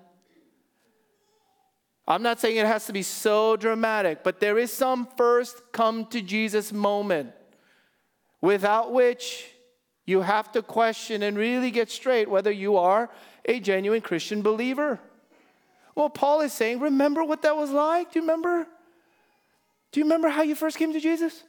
I'm 2.08 2.21
not 2.21 2.39
saying 2.39 2.58
it 2.58 2.67
has 2.67 2.86
to 2.86 2.93
be 2.93 3.01
so 3.01 3.55
dramatic, 3.55 4.23
but 4.23 4.39
there 4.39 4.60
is 4.60 4.71
some 4.71 5.08
first 5.17 5.62
come 5.71 6.05
to 6.08 6.21
Jesus 6.21 6.71
moment 6.71 7.31
without 8.41 8.93
which 8.93 9.49
you 10.05 10.21
have 10.21 10.51
to 10.51 10.62
question 10.62 11.23
and 11.23 11.36
really 11.36 11.71
get 11.71 11.89
straight 11.89 12.29
whether 12.29 12.51
you 12.51 12.77
are 12.77 13.10
a 13.45 13.60
genuine 13.60 14.01
Christian 14.01 14.43
believer. 14.43 14.99
Well, 15.95 16.10
Paul 16.10 16.41
is 16.41 16.53
saying, 16.53 16.79
remember 16.79 17.23
what 17.23 17.41
that 17.41 17.58
was 17.58 17.71
like? 17.71 18.12
Do 18.12 18.19
you 18.19 18.23
remember? 18.23 18.67
Do 19.95 20.01
you 20.01 20.03
remember 20.03 20.27
how 20.27 20.41
you 20.41 20.55
first 20.55 20.77
came 20.77 20.91
to 20.91 20.99
Jesus? 20.99 21.41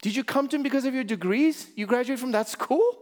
Did 0.00 0.16
you 0.16 0.24
come 0.24 0.48
to 0.48 0.56
him 0.56 0.62
because 0.62 0.86
of 0.86 0.94
your 0.94 1.04
degrees? 1.04 1.68
You 1.76 1.84
graduated 1.84 2.20
from 2.20 2.32
that 2.32 2.48
school? 2.48 2.96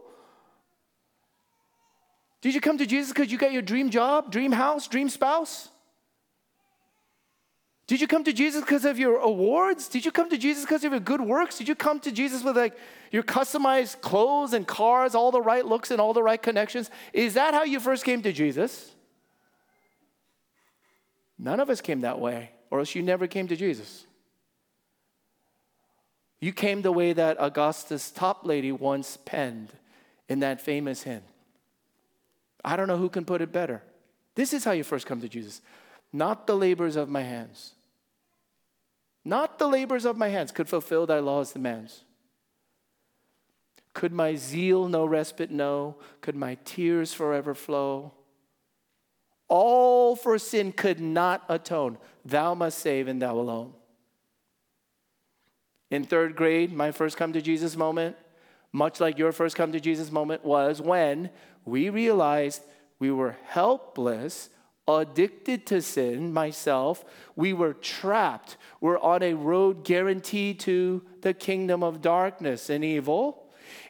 Did 2.41 2.53
you 2.53 2.59
come 2.59 2.77
to 2.77 2.85
Jesus 2.85 3.13
because 3.13 3.31
you 3.31 3.37
got 3.37 3.53
your 3.53 3.61
dream 3.61 3.89
job, 3.89 4.33
dream 4.33 4.51
house, 4.51 4.85
dream 4.89 5.07
spouse? 5.07 5.69
Did 7.87 8.01
you 8.01 8.07
come 8.07 8.25
to 8.25 8.33
Jesus 8.33 8.59
because 8.59 8.83
of 8.83 8.99
your 8.99 9.15
awards? 9.19 9.87
Did 9.87 10.03
you 10.03 10.11
come 10.11 10.29
to 10.29 10.37
Jesus 10.37 10.65
because 10.65 10.83
of 10.83 10.91
your 10.91 10.99
good 10.99 11.21
works? 11.21 11.59
Did 11.59 11.69
you 11.69 11.75
come 11.75 12.01
to 12.01 12.11
Jesus 12.11 12.43
with 12.43 12.57
like 12.57 12.77
your 13.13 13.23
customized 13.23 14.01
clothes 14.01 14.51
and 14.51 14.67
cars, 14.67 15.15
all 15.15 15.31
the 15.31 15.41
right 15.41 15.65
looks 15.65 15.89
and 15.89 16.01
all 16.01 16.11
the 16.11 16.21
right 16.21 16.43
connections? 16.43 16.89
Is 17.13 17.35
that 17.35 17.53
how 17.53 17.63
you 17.63 17.79
first 17.79 18.03
came 18.03 18.21
to 18.23 18.33
Jesus? 18.33 18.91
None 21.39 21.61
of 21.61 21.69
us 21.69 21.79
came 21.79 22.01
that 22.01 22.19
way, 22.19 22.51
or 22.69 22.79
else 22.79 22.95
you 22.95 23.01
never 23.01 23.27
came 23.27 23.47
to 23.47 23.55
Jesus. 23.55 24.05
You 26.39 26.53
came 26.53 26.81
the 26.81 26.91
way 26.91 27.13
that 27.13 27.37
Augustus 27.39 28.11
Toplady 28.15 28.71
once 28.71 29.17
penned 29.25 29.73
in 30.29 30.39
that 30.39 30.61
famous 30.61 31.03
hymn. 31.03 31.23
I 32.63 32.75
don't 32.75 32.87
know 32.87 32.97
who 32.97 33.09
can 33.09 33.25
put 33.25 33.41
it 33.41 33.51
better. 33.51 33.81
This 34.35 34.53
is 34.53 34.63
how 34.63 34.71
you 34.71 34.83
first 34.83 35.07
come 35.07 35.21
to 35.21 35.29
Jesus. 35.29 35.61
Not 36.13 36.45
the 36.45 36.55
labors 36.55 36.95
of 36.95 37.09
my 37.09 37.23
hands. 37.23 37.73
Not 39.25 39.59
the 39.59 39.67
labors 39.67 40.05
of 40.05 40.17
my 40.17 40.29
hands 40.29 40.51
could 40.51 40.69
fulfill 40.69 41.05
thy 41.05 41.19
law's 41.19 41.51
demands. 41.51 42.03
Could 43.93 44.13
my 44.13 44.35
zeal 44.35 44.87
no 44.87 45.05
respite 45.05 45.49
know? 45.49 45.95
Could 46.21 46.35
my 46.35 46.57
tears 46.65 47.13
forever 47.13 47.55
flow? 47.55 48.13
All 49.47 50.15
for 50.15 50.37
sin 50.37 50.71
could 50.71 50.99
not 50.99 51.43
atone. 51.47 51.97
Thou 52.25 52.53
must 52.53 52.79
save 52.79 53.07
and 53.07 53.21
thou 53.21 53.39
alone. 53.39 53.73
In 55.89 56.03
third 56.03 56.35
grade, 56.35 56.73
my 56.73 56.91
first 56.91 57.15
come 57.15 57.31
to 57.33 57.41
Jesus 57.41 57.77
moment, 57.77 58.17
much 58.73 58.99
like 58.99 59.17
your 59.17 59.31
first 59.31 59.55
come 59.55 59.71
to 59.71 59.79
Jesus 59.79 60.11
moment, 60.11 60.43
was 60.43 60.81
when 60.81 61.29
we 61.63 61.89
realized 61.89 62.61
we 62.99 63.09
were 63.09 63.37
helpless, 63.45 64.49
addicted 64.87 65.65
to 65.67 65.81
sin, 65.81 66.33
myself. 66.33 67.05
We 67.35 67.53
were 67.53 67.73
trapped. 67.73 68.57
We're 68.81 68.99
on 68.99 69.23
a 69.23 69.33
road 69.33 69.85
guaranteed 69.85 70.59
to 70.61 71.03
the 71.21 71.33
kingdom 71.33 71.83
of 71.83 72.01
darkness 72.01 72.69
and 72.69 72.83
evil. 72.83 73.46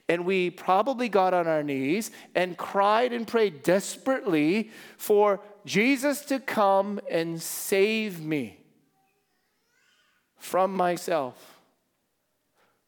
And 0.10 0.26
we 0.26 0.50
probably 0.50 1.10
got 1.10 1.34
on 1.34 1.48
our 1.48 1.64
knees 1.64 2.12
and 2.34 2.58
cried 2.58 3.12
and 3.12 3.28
prayed 3.28 3.62
desperately 3.64 4.72
for 4.98 5.42
Jesus 5.66 6.22
to 6.26 6.40
come 6.40 7.00
and 7.12 7.42
save 7.42 8.22
me 8.22 8.58
from 10.38 10.74
myself, 10.74 11.60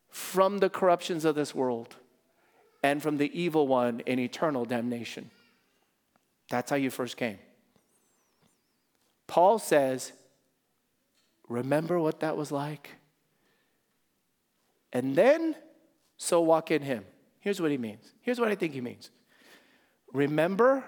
from 0.09 0.59
the 0.59 0.69
corruptions 0.69 1.25
of 1.25 1.35
this 1.35 1.53
world 1.53 1.95
and 2.81 3.03
from 3.03 3.17
the 3.17 3.37
evil 3.37 3.67
one 3.67 3.99
in 4.01 4.17
eternal 4.17 4.63
damnation. 4.63 5.29
That's 6.49 6.69
how 6.69 6.77
you 6.77 6.89
first 6.89 7.17
came. 7.17 7.39
Paul 9.27 9.59
says, 9.59 10.13
Remember 11.49 11.99
what 11.99 12.19
that 12.19 12.37
was 12.37 12.51
like? 12.51 12.91
And 14.93 15.15
then, 15.15 15.55
so 16.19 16.41
walk 16.41 16.69
in 16.69 16.81
him. 16.81 17.05
Here's 17.39 17.61
what 17.61 17.71
he 17.71 17.77
means. 17.77 18.13
Here's 18.21 18.39
what 18.39 18.49
I 18.49 18.55
think 18.55 18.73
he 18.73 18.81
means 18.81 19.09
remember 20.13 20.83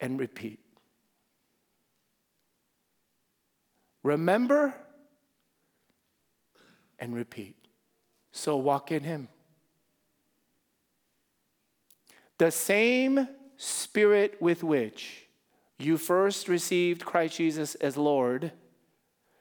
and 0.00 0.18
repeat. 0.18 0.60
Remember 4.02 4.74
and 6.98 7.14
repeat. 7.14 7.56
So 8.32 8.56
walk 8.56 8.90
in 8.90 9.02
him. 9.02 9.28
The 12.38 12.50
same 12.50 13.28
spirit 13.56 14.40
with 14.40 14.64
which 14.64 15.26
you 15.78 15.98
first 15.98 16.48
received 16.48 17.04
Christ 17.04 17.36
Jesus 17.36 17.74
as 17.76 17.96
Lord 17.96 18.52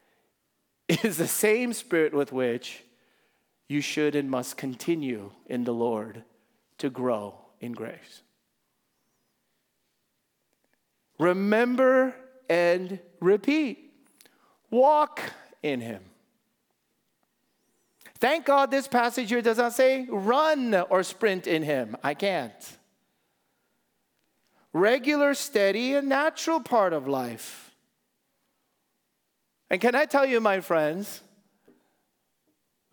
is 0.89 1.17
the 1.17 1.27
same 1.27 1.71
spirit 1.71 2.13
with 2.13 2.31
which 2.33 2.83
you 3.67 3.81
should 3.81 4.15
and 4.15 4.29
must 4.29 4.57
continue 4.57 5.31
in 5.47 5.63
the 5.63 5.73
Lord 5.73 6.23
to 6.77 6.89
grow 6.89 7.35
in 7.59 7.71
grace. 7.71 8.21
Remember 11.19 12.15
and 12.49 12.99
repeat. 13.19 13.91
Walk 14.69 15.21
in 15.61 15.81
Him. 15.81 16.03
Thank 18.19 18.45
God 18.45 18.71
this 18.71 18.87
passage 18.87 19.29
here 19.29 19.41
does 19.41 19.57
not 19.57 19.73
say 19.73 20.07
run 20.09 20.73
or 20.73 21.03
sprint 21.03 21.47
in 21.47 21.63
Him. 21.63 21.95
I 22.03 22.13
can't 22.13 22.77
regular, 24.73 25.33
steady, 25.33 25.93
and 25.93 26.09
natural 26.09 26.59
part 26.59 26.93
of 26.93 27.07
life. 27.07 27.71
And 29.69 29.79
can 29.79 29.95
I 29.95 30.05
tell 30.05 30.25
you, 30.25 30.39
my 30.39 30.59
friends, 30.59 31.21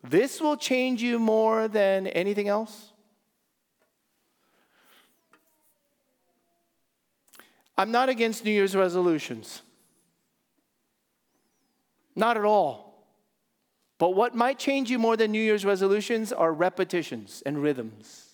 this 0.03 0.41
will 0.41 0.57
change 0.57 1.03
you 1.03 1.19
more 1.19 1.69
than 1.69 2.07
anything 2.07 2.49
else? 2.49 2.93
I'm 7.77 7.91
not 7.91 8.09
against 8.09 8.45
New 8.45 8.51
Year's 8.51 8.77
resolutions. 8.77 9.63
Not 12.15 12.37
at 12.37 12.45
all. 12.45 13.07
But 13.99 14.11
what 14.11 14.35
might 14.35 14.59
change 14.59 14.91
you 14.91 14.99
more 14.99 15.17
than 15.17 15.31
New 15.31 15.43
Year's 15.43 15.65
resolutions 15.65 16.33
are 16.33 16.53
repetitions 16.53 17.43
and 17.45 17.63
rhythms. 17.63 18.27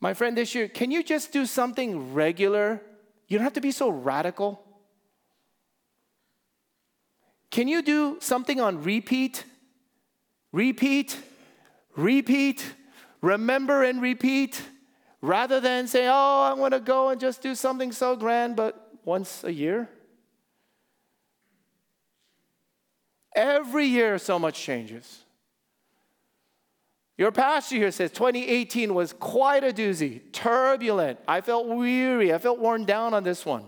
My 0.00 0.12
friend, 0.14 0.36
this 0.36 0.54
year, 0.54 0.68
can 0.68 0.90
you 0.90 1.02
just 1.02 1.32
do 1.32 1.46
something 1.46 2.12
regular? 2.12 2.82
You 3.28 3.38
don't 3.38 3.44
have 3.44 3.54
to 3.54 3.60
be 3.60 3.70
so 3.70 3.88
radical. 3.88 4.65
Can 7.56 7.68
you 7.68 7.80
do 7.80 8.18
something 8.20 8.60
on 8.60 8.82
repeat? 8.82 9.42
Repeat, 10.52 11.16
repeat, 11.96 12.62
remember 13.22 13.82
and 13.82 14.02
repeat, 14.02 14.60
rather 15.22 15.58
than 15.58 15.86
say, 15.86 16.06
oh, 16.06 16.52
I'm 16.52 16.58
gonna 16.58 16.80
go 16.80 17.08
and 17.08 17.18
just 17.18 17.40
do 17.40 17.54
something 17.54 17.92
so 17.92 18.14
grand, 18.14 18.56
but 18.56 18.98
once 19.06 19.42
a 19.42 19.50
year? 19.50 19.88
Every 23.34 23.86
year, 23.86 24.18
so 24.18 24.38
much 24.38 24.60
changes. 24.60 25.24
Your 27.16 27.32
pastor 27.32 27.76
here 27.76 27.90
says 27.90 28.10
2018 28.10 28.92
was 28.92 29.14
quite 29.14 29.64
a 29.64 29.72
doozy, 29.72 30.30
turbulent. 30.30 31.20
I 31.26 31.40
felt 31.40 31.68
weary. 31.68 32.34
I 32.34 32.36
felt 32.36 32.58
worn 32.58 32.84
down 32.84 33.14
on 33.14 33.24
this 33.24 33.46
one. 33.46 33.64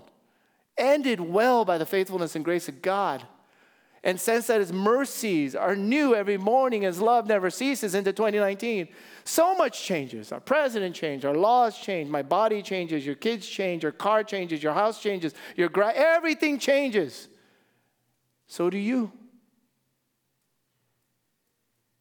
Ended 0.76 1.20
well 1.22 1.64
by 1.64 1.78
the 1.78 1.86
faithfulness 1.86 2.36
and 2.36 2.44
grace 2.44 2.68
of 2.68 2.82
God. 2.82 3.26
And 4.04 4.20
sense 4.20 4.46
that 4.46 4.60
His 4.60 4.72
mercies 4.72 5.56
are 5.56 5.74
new 5.74 6.14
every 6.14 6.38
morning, 6.38 6.82
His 6.82 7.00
love 7.00 7.26
never 7.26 7.50
ceases 7.50 7.94
into 7.94 8.12
2019. 8.12 8.88
So 9.24 9.54
much 9.54 9.82
changes. 9.84 10.32
Our 10.32 10.40
president 10.40 10.94
changed, 10.94 11.24
our 11.24 11.34
laws 11.34 11.78
change, 11.78 12.08
my 12.08 12.22
body 12.22 12.62
changes, 12.62 13.04
your 13.04 13.14
kids 13.14 13.46
change, 13.46 13.82
your 13.82 13.92
car 13.92 14.24
changes, 14.24 14.62
your 14.62 14.72
house 14.72 15.02
changes, 15.02 15.34
your 15.56 15.68
gra- 15.68 15.94
everything 15.94 16.58
changes. 16.58 17.28
So 18.46 18.70
do 18.70 18.78
you. 18.78 19.12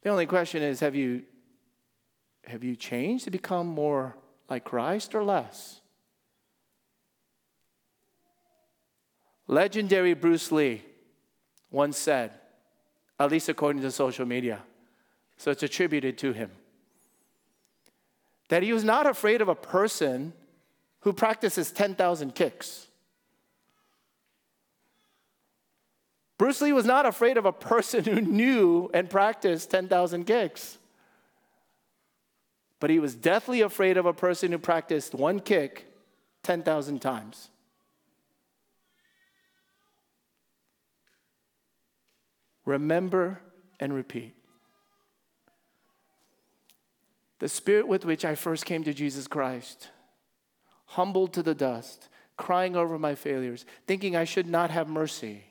The 0.03 0.10
only 0.10 0.25
question 0.25 0.63
is 0.63 0.79
have 0.79 0.95
you 0.95 1.23
have 2.45 2.63
you 2.63 2.77
changed 2.77 3.25
to 3.25 3.31
become 3.31 3.67
more 3.67 4.15
like 4.49 4.63
Christ 4.63 5.13
or 5.13 5.23
less? 5.23 5.81
Legendary 9.47 10.13
Bruce 10.13 10.51
Lee 10.51 10.84
once 11.78 11.95
said, 11.95 12.32
at 13.19 13.30
least 13.30 13.47
according 13.47 13.84
to 13.84 13.91
social 13.91 14.25
media, 14.25 14.63
so 15.38 15.51
it's 15.51 15.61
attributed 15.61 16.17
to 16.17 16.34
him, 16.34 16.49
that 18.49 18.63
he 18.63 18.73
was 18.73 18.84
not 18.84 19.05
afraid 19.05 19.41
of 19.41 19.47
a 19.47 19.53
person 19.53 20.34
who 21.01 21.13
practices 21.13 21.71
10,000 21.71 22.34
kicks. 22.34 22.88
Bruce 26.39 26.61
Lee 26.61 26.73
was 26.73 26.86
not 26.86 27.05
afraid 27.05 27.38
of 27.38 27.45
a 27.45 27.51
person 27.51 28.03
who 28.03 28.21
knew 28.21 28.89
and 28.91 29.07
practiced 29.07 29.69
10,000 29.69 30.25
kicks. 30.25 30.80
But 32.80 32.89
he 32.89 32.97
was 32.97 33.13
deathly 33.13 33.61
afraid 33.61 33.97
of 33.97 34.07
a 34.07 34.13
person 34.13 34.51
who 34.51 34.57
practiced 34.57 35.13
one 35.13 35.39
kick 35.39 35.86
10,000 36.41 36.99
times. 36.99 37.49
Remember 42.68 43.39
and 43.80 43.93
repeat. 43.93 44.36
The 47.39 47.47
spirit 47.47 47.88
with 47.88 48.03
which 48.03 48.26
I 48.26 48.36
first 48.36 48.65
came 48.65 48.84
to 48.84 48.93
Jesus 48.93 49.26
Christ, 49.26 49.89
humbled 50.88 51.32
to 51.34 51.43
the 51.43 51.55
dust, 51.55 52.09
crying 52.36 52.76
over 52.76 52.99
my 52.99 53.15
failures, 53.15 53.65
thinking 53.88 54.18
I 54.18 54.26
should 54.26 54.47
not 54.47 54.70
have 54.70 54.89
mercy. 54.89 55.45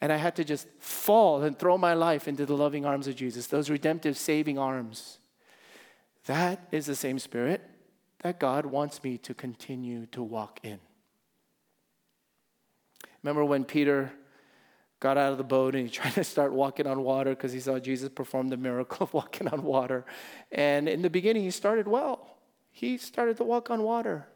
And 0.00 0.10
I 0.10 0.16
had 0.16 0.34
to 0.36 0.44
just 0.44 0.66
fall 0.78 1.42
and 1.42 1.58
throw 1.58 1.76
my 1.76 1.92
life 1.92 2.26
into 2.26 2.46
the 2.46 2.56
loving 2.56 2.86
arms 2.86 3.06
of 3.06 3.14
Jesus, 3.14 3.46
those 3.46 3.68
redemptive, 3.68 4.16
saving 4.16 4.58
arms. 4.58 5.18
That 6.24 6.68
is 6.72 6.86
the 6.86 6.96
same 6.96 7.18
spirit 7.18 7.60
that 8.22 8.40
God 8.40 8.64
wants 8.64 9.04
me 9.04 9.18
to 9.18 9.34
continue 9.34 10.06
to 10.06 10.22
walk 10.22 10.58
in. 10.62 10.80
Remember 13.22 13.44
when 13.44 13.64
Peter 13.64 14.10
got 15.04 15.18
out 15.18 15.32
of 15.32 15.36
the 15.36 15.44
boat 15.44 15.74
and 15.74 15.84
he 15.84 15.90
tried 16.00 16.14
to 16.14 16.24
start 16.24 16.50
walking 16.54 16.86
on 16.86 17.04
water 17.04 17.30
because 17.30 17.52
he 17.52 17.60
saw 17.60 17.78
Jesus 17.78 18.08
perform 18.08 18.48
the 18.48 18.56
miracle 18.56 19.04
of 19.04 19.12
walking 19.20 19.46
on 19.48 19.62
water. 19.62 20.06
And 20.50 20.88
in 20.88 21.02
the 21.02 21.10
beginning, 21.10 21.42
he 21.42 21.50
started 21.50 21.86
well. 21.86 22.38
He 22.70 22.96
started 22.96 23.36
to 23.36 23.44
walk 23.44 23.70
on 23.70 23.82
water. 23.82 24.26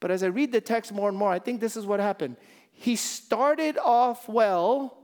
But 0.00 0.10
as 0.10 0.22
I 0.22 0.26
read 0.26 0.52
the 0.52 0.60
text 0.60 0.92
more 0.92 1.08
and 1.08 1.16
more, 1.16 1.32
I 1.32 1.38
think 1.38 1.62
this 1.62 1.78
is 1.78 1.86
what 1.86 1.98
happened. 1.98 2.36
He 2.72 2.94
started 2.94 3.78
off 3.78 4.28
well, 4.28 4.98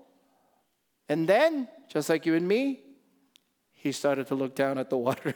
and 1.08 1.26
then, 1.26 1.66
just 1.88 2.10
like 2.10 2.26
you 2.26 2.34
and 2.34 2.46
me, 2.46 2.80
he 3.72 3.92
started 3.92 4.26
to 4.26 4.34
look 4.34 4.54
down 4.54 4.76
at 4.76 4.90
the 4.90 4.98
water. 5.06 5.34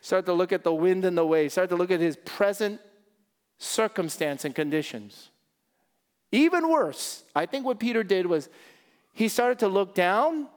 started 0.00 0.24
to 0.26 0.32
look 0.32 0.50
at 0.50 0.64
the 0.64 0.72
wind 0.72 1.04
and 1.04 1.18
the 1.18 1.26
waves, 1.26 1.52
started 1.52 1.68
to 1.68 1.76
look 1.76 1.90
at 1.90 2.00
his 2.00 2.16
present 2.24 2.80
circumstance 3.58 4.46
and 4.46 4.54
conditions. 4.54 5.31
Even 6.32 6.68
worse, 6.68 7.22
I 7.34 7.44
think 7.46 7.66
what 7.66 7.78
Peter 7.78 8.02
did 8.02 8.26
was 8.26 8.48
he 9.12 9.28
started 9.28 9.58
to 9.60 9.68
look 9.68 9.94
down 9.94 10.48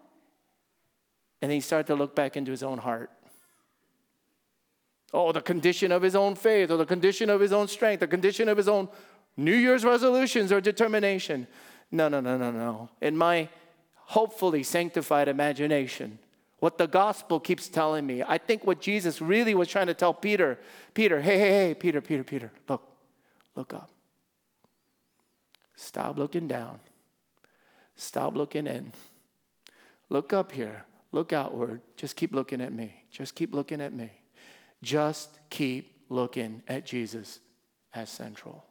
and 1.42 1.52
he 1.52 1.60
started 1.60 1.88
to 1.88 1.96
look 1.96 2.16
back 2.16 2.38
into 2.38 2.50
his 2.50 2.64
own 2.64 2.78
heart. 2.78 3.12
Oh, 5.14 5.32
the 5.32 5.42
condition 5.42 5.92
of 5.92 6.02
his 6.02 6.16
own 6.16 6.36
faith, 6.36 6.72
or 6.72 6.78
the 6.78 6.86
condition 6.86 7.30
of 7.30 7.40
his 7.40 7.54
own 7.54 7.68
strength, 7.68 8.00
the 8.00 8.08
condition 8.08 8.50
of 8.50 8.58
his 8.58 8.68
own 8.68 8.90
New 9.38 9.56
Year's 9.56 9.84
resolutions 9.84 10.52
or 10.52 10.60
determination. 10.60 11.46
No, 11.92 12.08
no, 12.08 12.20
no, 12.20 12.38
no, 12.38 12.52
no. 12.52 12.90
In 13.02 13.16
my 13.18 13.50
hopefully 13.96 14.64
sanctified 14.64 15.28
imagination, 15.28 16.20
what 16.60 16.78
the 16.78 16.88
gospel 16.88 17.40
keeps 17.40 17.68
telling 17.68 18.06
me, 18.06 18.24
I 18.24 18.38
think 18.38 18.66
what 18.66 18.82
Jesus 18.82 19.22
really 19.22 19.56
was 19.56 19.68
trying 19.68 19.88
to 19.88 19.94
tell 19.94 20.14
Peter 20.14 20.58
Peter, 20.94 21.22
hey, 21.22 21.38
hey, 21.38 21.50
hey, 21.50 21.74
Peter, 21.74 22.02
Peter, 22.02 22.24
Peter, 22.24 22.52
look, 22.68 22.82
look 23.56 23.74
up. 23.74 23.90
Stop 25.76 26.18
looking 26.18 26.48
down. 26.48 26.80
Stop 27.96 28.36
looking 28.36 28.68
in. 28.68 28.92
Look 30.10 30.34
up 30.34 30.52
here. 30.52 30.86
Look 31.12 31.34
outward. 31.34 31.82
Just 31.96 32.16
keep 32.16 32.34
looking 32.34 32.62
at 32.62 32.74
me. 32.74 32.94
Just 33.10 33.36
keep 33.36 33.54
looking 33.54 33.82
at 33.82 33.94
me. 33.94 34.12
Just 34.84 35.40
keep 35.50 35.94
looking 36.10 36.62
at 36.68 36.86
Jesus 36.86 37.40
as 37.94 38.10
central. 38.10 38.66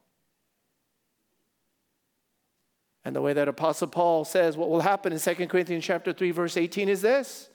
And 3.05 3.15
the 3.15 3.21
way 3.21 3.33
that 3.35 3.49
Apostle 3.49 3.89
Paul 3.89 4.25
says 4.25 4.57
what 4.57 4.71
will 4.71 4.81
happen 4.81 5.13
in 5.13 5.19
2 5.19 5.47
Corinthians 5.47 5.85
chapter 5.85 6.13
3 6.13 6.31
verse 6.31 6.57
18 6.57 6.89
is 6.89 7.03
this. 7.03 7.51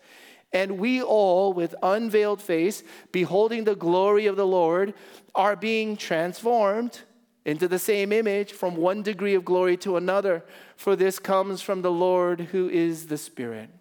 And 0.51 0.79
we 0.79 1.01
all 1.01 1.53
with 1.53 1.75
unveiled 1.83 2.41
face 2.41 2.83
beholding 3.11 3.63
the 3.63 3.75
glory 3.75 4.25
of 4.25 4.35
the 4.35 4.47
Lord 4.47 4.95
are 5.35 5.55
being 5.55 5.95
transformed 5.95 6.99
into 7.49 7.67
the 7.67 7.79
same 7.79 8.11
image 8.11 8.53
from 8.53 8.75
one 8.75 9.01
degree 9.01 9.33
of 9.33 9.43
glory 9.43 9.75
to 9.75 9.97
another, 9.97 10.45
for 10.75 10.95
this 10.95 11.17
comes 11.17 11.63
from 11.63 11.81
the 11.81 11.91
Lord 11.91 12.39
who 12.51 12.69
is 12.69 13.07
the 13.07 13.17
Spirit. 13.17 13.71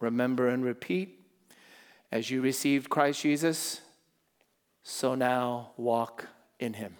Remember 0.00 0.48
and 0.48 0.64
repeat 0.64 1.24
as 2.10 2.32
you 2.32 2.40
received 2.40 2.90
Christ 2.90 3.22
Jesus, 3.22 3.80
so 4.82 5.14
now 5.14 5.70
walk 5.76 6.26
in 6.58 6.74
him. 6.74 6.96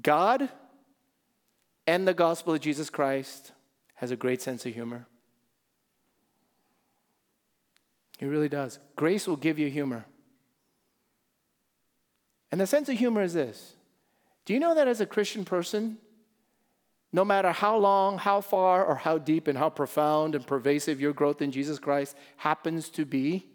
God 0.00 0.48
and 1.86 2.08
the 2.08 2.14
gospel 2.14 2.54
of 2.54 2.60
Jesus 2.60 2.88
Christ 2.88 3.52
has 3.96 4.10
a 4.10 4.16
great 4.16 4.40
sense 4.40 4.64
of 4.64 4.72
humor. 4.72 5.06
He 8.18 8.26
really 8.26 8.48
does. 8.48 8.78
Grace 8.96 9.26
will 9.26 9.36
give 9.36 9.58
you 9.58 9.68
humor. 9.68 10.06
And 12.52 12.60
the 12.60 12.66
sense 12.66 12.88
of 12.88 12.96
humor 12.96 13.22
is 13.22 13.34
this 13.34 13.74
Do 14.44 14.54
you 14.54 14.60
know 14.60 14.74
that 14.74 14.88
as 14.88 15.00
a 15.00 15.06
Christian 15.06 15.44
person, 15.44 15.98
no 17.12 17.24
matter 17.24 17.52
how 17.52 17.76
long, 17.76 18.18
how 18.18 18.40
far, 18.40 18.84
or 18.84 18.96
how 18.96 19.18
deep 19.18 19.46
and 19.46 19.56
how 19.56 19.70
profound 19.70 20.34
and 20.34 20.46
pervasive 20.46 21.00
your 21.00 21.12
growth 21.12 21.40
in 21.40 21.52
Jesus 21.52 21.78
Christ 21.78 22.16
happens 22.36 22.88
to 22.90 23.04
be, 23.04 23.46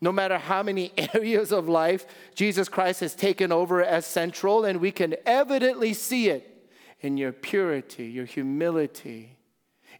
no 0.00 0.12
matter 0.12 0.38
how 0.38 0.62
many 0.62 0.92
areas 1.14 1.50
of 1.50 1.68
life 1.68 2.06
Jesus 2.34 2.68
Christ 2.68 3.00
has 3.00 3.14
taken 3.14 3.50
over 3.50 3.82
as 3.82 4.06
central, 4.06 4.64
and 4.64 4.80
we 4.80 4.92
can 4.92 5.16
evidently 5.24 5.94
see 5.94 6.28
it 6.28 6.68
in 7.00 7.16
your 7.16 7.32
purity, 7.32 8.06
your 8.06 8.26
humility, 8.26 9.38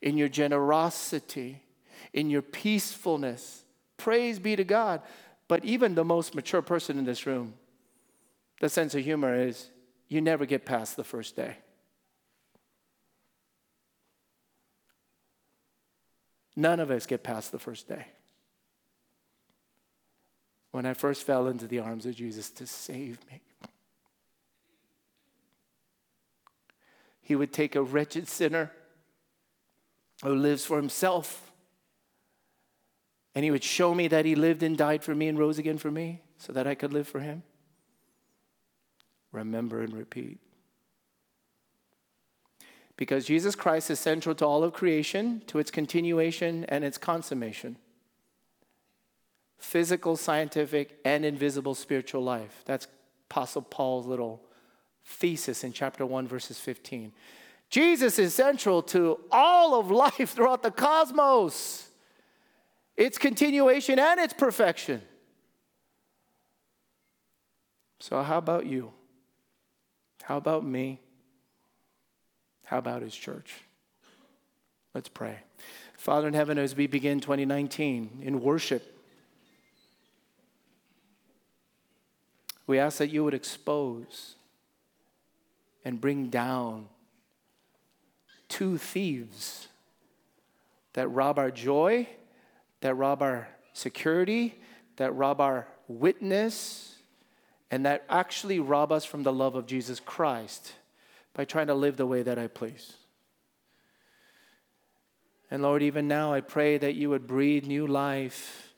in 0.01 0.17
your 0.17 0.29
generosity, 0.29 1.64
in 2.15 2.31
your 2.31 2.41
peacefulness. 2.41 3.65
Praise 3.99 4.39
be 4.39 4.57
to 4.57 4.65
God. 4.65 5.03
But 5.49 5.63
even 5.65 5.95
the 5.95 6.05
most 6.05 6.35
mature 6.35 6.63
person 6.63 6.99
in 6.99 7.05
this 7.05 7.27
room, 7.27 7.55
the 8.61 8.71
sense 8.71 8.95
of 8.95 9.05
humor 9.05 9.35
is 9.35 9.69
you 10.09 10.23
never 10.23 10.47
get 10.47 10.65
past 10.65 10.97
the 10.97 11.05
first 11.05 11.37
day. 11.37 11.59
None 16.57 16.81
of 16.81 16.91
us 16.91 17.05
get 17.05 17.23
past 17.23 17.53
the 17.53 17.59
first 17.59 17.89
day. 17.89 18.07
When 20.71 20.87
I 20.87 20.95
first 20.95 21.25
fell 21.25 21.49
into 21.49 21.67
the 21.67 21.81
arms 21.81 22.07
of 22.07 22.15
Jesus 22.15 22.49
to 22.51 22.67
save 22.67 23.19
me, 23.31 23.41
He 27.25 27.35
would 27.35 27.53
take 27.53 27.75
a 27.75 27.83
wretched 27.83 28.29
sinner 28.29 28.71
who 30.23 30.35
lives 30.35 30.65
for 30.65 30.77
himself 30.77 31.44
and 33.35 33.45
he 33.45 33.51
would 33.51 33.65
show 33.65 33.95
me 33.95 34.09
that 34.09 34.25
he 34.25 34.35
lived 34.35 34.63
and 34.63 34.77
died 34.77 35.03
for 35.03 35.15
me 35.15 35.29
and 35.29 35.39
rose 35.39 35.59
again 35.59 35.79
for 35.79 35.91
me 35.91 36.23
so 36.39 36.53
that 36.53 36.67
I 36.67 36.75
could 36.75 36.93
live 36.93 37.09
for 37.09 37.21
him. 37.21 37.43
Remember 39.33 39.83
and 39.83 39.93
repeat. 39.93 40.39
Because 42.97 43.25
Jesus 43.25 43.57
Christ 43.57 43.91
is 43.91 43.99
central 43.99 44.37
to 44.37 44.47
all 44.47 44.63
of 44.63 44.73
creation, 44.73 45.43
to 45.49 45.59
its 45.59 45.73
continuation 45.73 46.65
and 46.67 46.85
its 46.85 46.97
consummation. 46.97 47.77
Physical, 49.59 50.17
scientific, 50.17 51.01
and 51.05 51.25
invisible 51.25 51.75
spiritual 51.75 52.23
life. 52.23 52.63
That's 52.67 52.87
Apostle 53.29 53.63
Paul's 53.63 54.07
little 54.07 54.43
thesis 55.05 55.65
in 55.65 55.73
chapter 55.73 56.07
1, 56.07 56.29
verses 56.29 56.61
15. 56.61 57.13
Jesus 57.69 58.21
is 58.21 58.35
central 58.35 58.81
to 58.83 59.19
all 59.33 59.81
of 59.81 59.91
life 59.91 60.31
throughout 60.31 60.63
the 60.63 60.71
cosmos 60.71 61.84
its 62.97 63.19
continuation 63.19 63.99
and 63.99 64.21
its 64.21 64.33
perfection. 64.33 65.03
So, 67.99 68.23
how 68.23 68.39
about 68.39 68.67
you? 68.67 68.93
How 70.23 70.37
about 70.37 70.65
me? 70.65 71.01
How 72.65 72.79
about 72.79 73.03
his 73.03 73.15
church? 73.15 73.55
Let's 74.95 75.09
pray. 75.09 75.39
Father 75.97 76.29
in 76.29 76.35
heaven, 76.35 76.59
as 76.59 76.77
we 76.77 76.87
begin 76.87 77.21
2019 77.21 78.21
in 78.23 78.41
worship, 78.41 78.95
we 82.67 82.79
ask 82.79 82.99
that 82.99 83.09
you 83.09 83.25
would 83.25 83.35
expose 83.35 84.37
and 85.85 86.01
bring 86.01 86.29
down 86.29 86.89
two 88.49 88.79
thieves 88.79 89.69
that 90.93 91.09
rob 91.09 91.39
our 91.39 91.51
joy 91.51 92.07
that 92.85 92.97
rob 92.97 93.23
our 93.23 93.49
security, 93.73 94.55
that 94.97 95.11
rob 95.15 95.41
our 95.41 95.67
witness, 95.89 96.97
and 97.71 97.87
that 97.87 98.05
actually 98.11 98.61
rob 98.61 98.93
us 98.93 99.07
from 99.07 99.23
the 99.23 99.33
love 99.33 99.55
of 99.55 99.65
Jesus 99.65 100.01
Christ 100.01 100.75
by 101.33 101.47
trying 101.47 101.69
to 101.69 101.75
live 101.75 101.97
the 101.97 102.05
way 102.05 102.23
that 102.23 102.39
I 102.39 102.47
please. 102.47 102.93
And 105.51 105.63
Lord, 105.63 105.83
even 105.83 106.09
now 106.09 106.35
I 106.35 106.43
pray 106.43 106.77
that 106.77 106.95
you 106.95 107.09
would 107.09 107.27
breathe 107.27 107.65
new 107.65 107.87
life, 107.87 108.75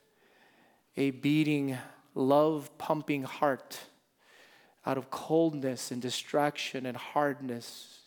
a 0.96 1.10
beating, 1.10 1.76
love 2.14 2.70
pumping 2.78 3.24
heart 3.24 3.80
out 4.86 4.98
of 4.98 5.10
coldness 5.10 5.90
and 5.90 6.00
distraction 6.00 6.86
and 6.86 6.96
hardness. 6.96 8.02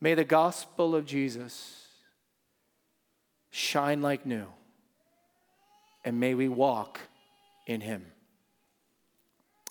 May 0.00 0.14
the 0.14 0.24
gospel 0.24 0.96
of 0.96 1.04
Jesus 1.04 1.83
shine 3.56 4.02
like 4.02 4.26
new. 4.26 4.46
And 6.04 6.18
may 6.18 6.34
we 6.34 6.48
walk 6.48 6.98
in 7.68 7.80
him. 7.82 8.04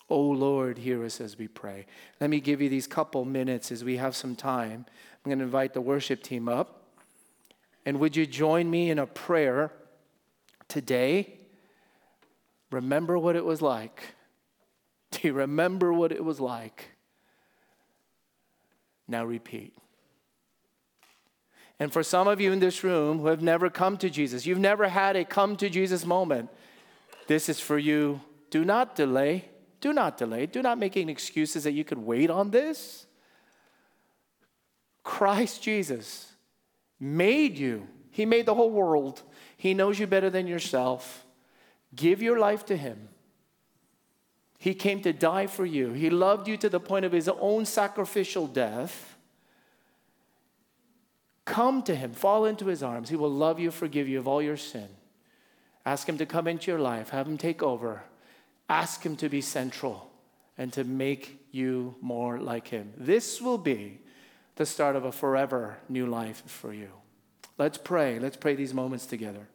Oh 0.09 0.21
Lord, 0.29 0.77
hear 0.77 1.03
us 1.03 1.19
as 1.19 1.37
we 1.37 1.49
pray. 1.49 1.85
Let 2.21 2.29
me 2.29 2.39
give 2.39 2.61
you 2.61 2.69
these 2.69 2.87
couple 2.87 3.25
minutes 3.25 3.73
as 3.73 3.83
we 3.83 3.97
have 3.97 4.15
some 4.15 4.37
time. 4.37 4.85
I'm 4.87 5.29
going 5.29 5.39
to 5.39 5.43
invite 5.43 5.73
the 5.73 5.81
worship 5.81 6.23
team 6.23 6.47
up. 6.47 6.93
And 7.85 7.99
would 7.99 8.15
you 8.15 8.25
join 8.25 8.71
me 8.71 8.89
in 8.89 8.99
a 8.99 9.05
prayer 9.05 9.69
today? 10.69 11.33
Remember 12.71 13.19
what 13.19 13.35
it 13.35 13.43
was 13.43 13.61
like. 13.61 14.15
Do 15.11 15.27
you 15.27 15.33
remember 15.33 15.91
what 15.91 16.13
it 16.13 16.23
was 16.23 16.39
like? 16.39 16.91
Now 19.09 19.25
repeat. 19.25 19.75
And 21.79 21.91
for 21.91 22.03
some 22.03 22.27
of 22.27 22.39
you 22.39 22.51
in 22.51 22.59
this 22.59 22.83
room 22.83 23.19
who 23.19 23.27
have 23.27 23.41
never 23.41 23.69
come 23.69 23.97
to 23.97 24.09
Jesus, 24.09 24.45
you've 24.45 24.59
never 24.59 24.87
had 24.87 25.15
a 25.15 25.25
come 25.25 25.55
to 25.57 25.69
Jesus 25.69 26.05
moment, 26.05 26.49
this 27.27 27.49
is 27.49 27.59
for 27.59 27.77
you. 27.77 28.21
Do 28.49 28.63
not 28.63 28.95
delay. 28.95 29.49
Do 29.81 29.93
not 29.93 30.17
delay. 30.17 30.45
Do 30.45 30.61
not 30.61 30.77
make 30.77 30.95
any 30.95 31.11
excuses 31.11 31.63
that 31.63 31.71
you 31.71 31.83
could 31.83 31.97
wait 31.97 32.29
on 32.29 32.51
this. 32.51 33.07
Christ 35.03 35.61
Jesus 35.61 36.31
made 36.99 37.57
you, 37.57 37.87
He 38.11 38.25
made 38.25 38.45
the 38.45 38.55
whole 38.55 38.71
world. 38.71 39.21
He 39.57 39.73
knows 39.73 39.99
you 39.99 40.07
better 40.07 40.29
than 40.29 40.47
yourself. 40.47 41.25
Give 41.95 42.21
your 42.21 42.39
life 42.39 42.65
to 42.67 42.77
Him. 42.77 43.09
He 44.57 44.73
came 44.73 45.01
to 45.01 45.11
die 45.11 45.47
for 45.47 45.65
you. 45.65 45.91
He 45.91 46.09
loved 46.09 46.47
you 46.47 46.55
to 46.57 46.69
the 46.69 46.79
point 46.79 47.03
of 47.03 47.11
His 47.11 47.27
own 47.27 47.65
sacrificial 47.65 48.47
death. 48.47 49.12
Come 51.45 51.83
to 51.83 51.95
Him, 51.95 52.13
fall 52.13 52.45
into 52.45 52.67
His 52.67 52.83
arms. 52.83 53.09
He 53.09 53.15
will 53.15 53.31
love 53.31 53.59
you, 53.59 53.71
forgive 53.71 54.07
you 54.07 54.19
of 54.19 54.27
all 54.27 54.41
your 54.41 54.57
sin. 54.57 54.87
Ask 55.85 56.07
Him 56.07 56.17
to 56.17 56.25
come 56.25 56.47
into 56.47 56.71
your 56.71 56.79
life, 56.79 57.09
have 57.09 57.27
Him 57.27 57.37
take 57.37 57.61
over. 57.61 58.03
Ask 58.69 59.05
Him 59.05 59.15
to 59.17 59.29
be 59.29 59.41
central 59.41 60.09
and 60.57 60.71
to 60.73 60.83
make 60.83 61.45
you 61.51 61.95
more 62.01 62.39
like 62.39 62.69
Him. 62.69 62.93
This 62.95 63.41
will 63.41 63.57
be 63.57 63.99
the 64.55 64.65
start 64.65 64.95
of 64.95 65.03
a 65.03 65.11
forever 65.11 65.77
new 65.89 66.05
life 66.05 66.43
for 66.45 66.73
you. 66.73 66.89
Let's 67.57 67.77
pray. 67.77 68.19
Let's 68.19 68.37
pray 68.37 68.55
these 68.55 68.73
moments 68.73 69.05
together. 69.05 69.47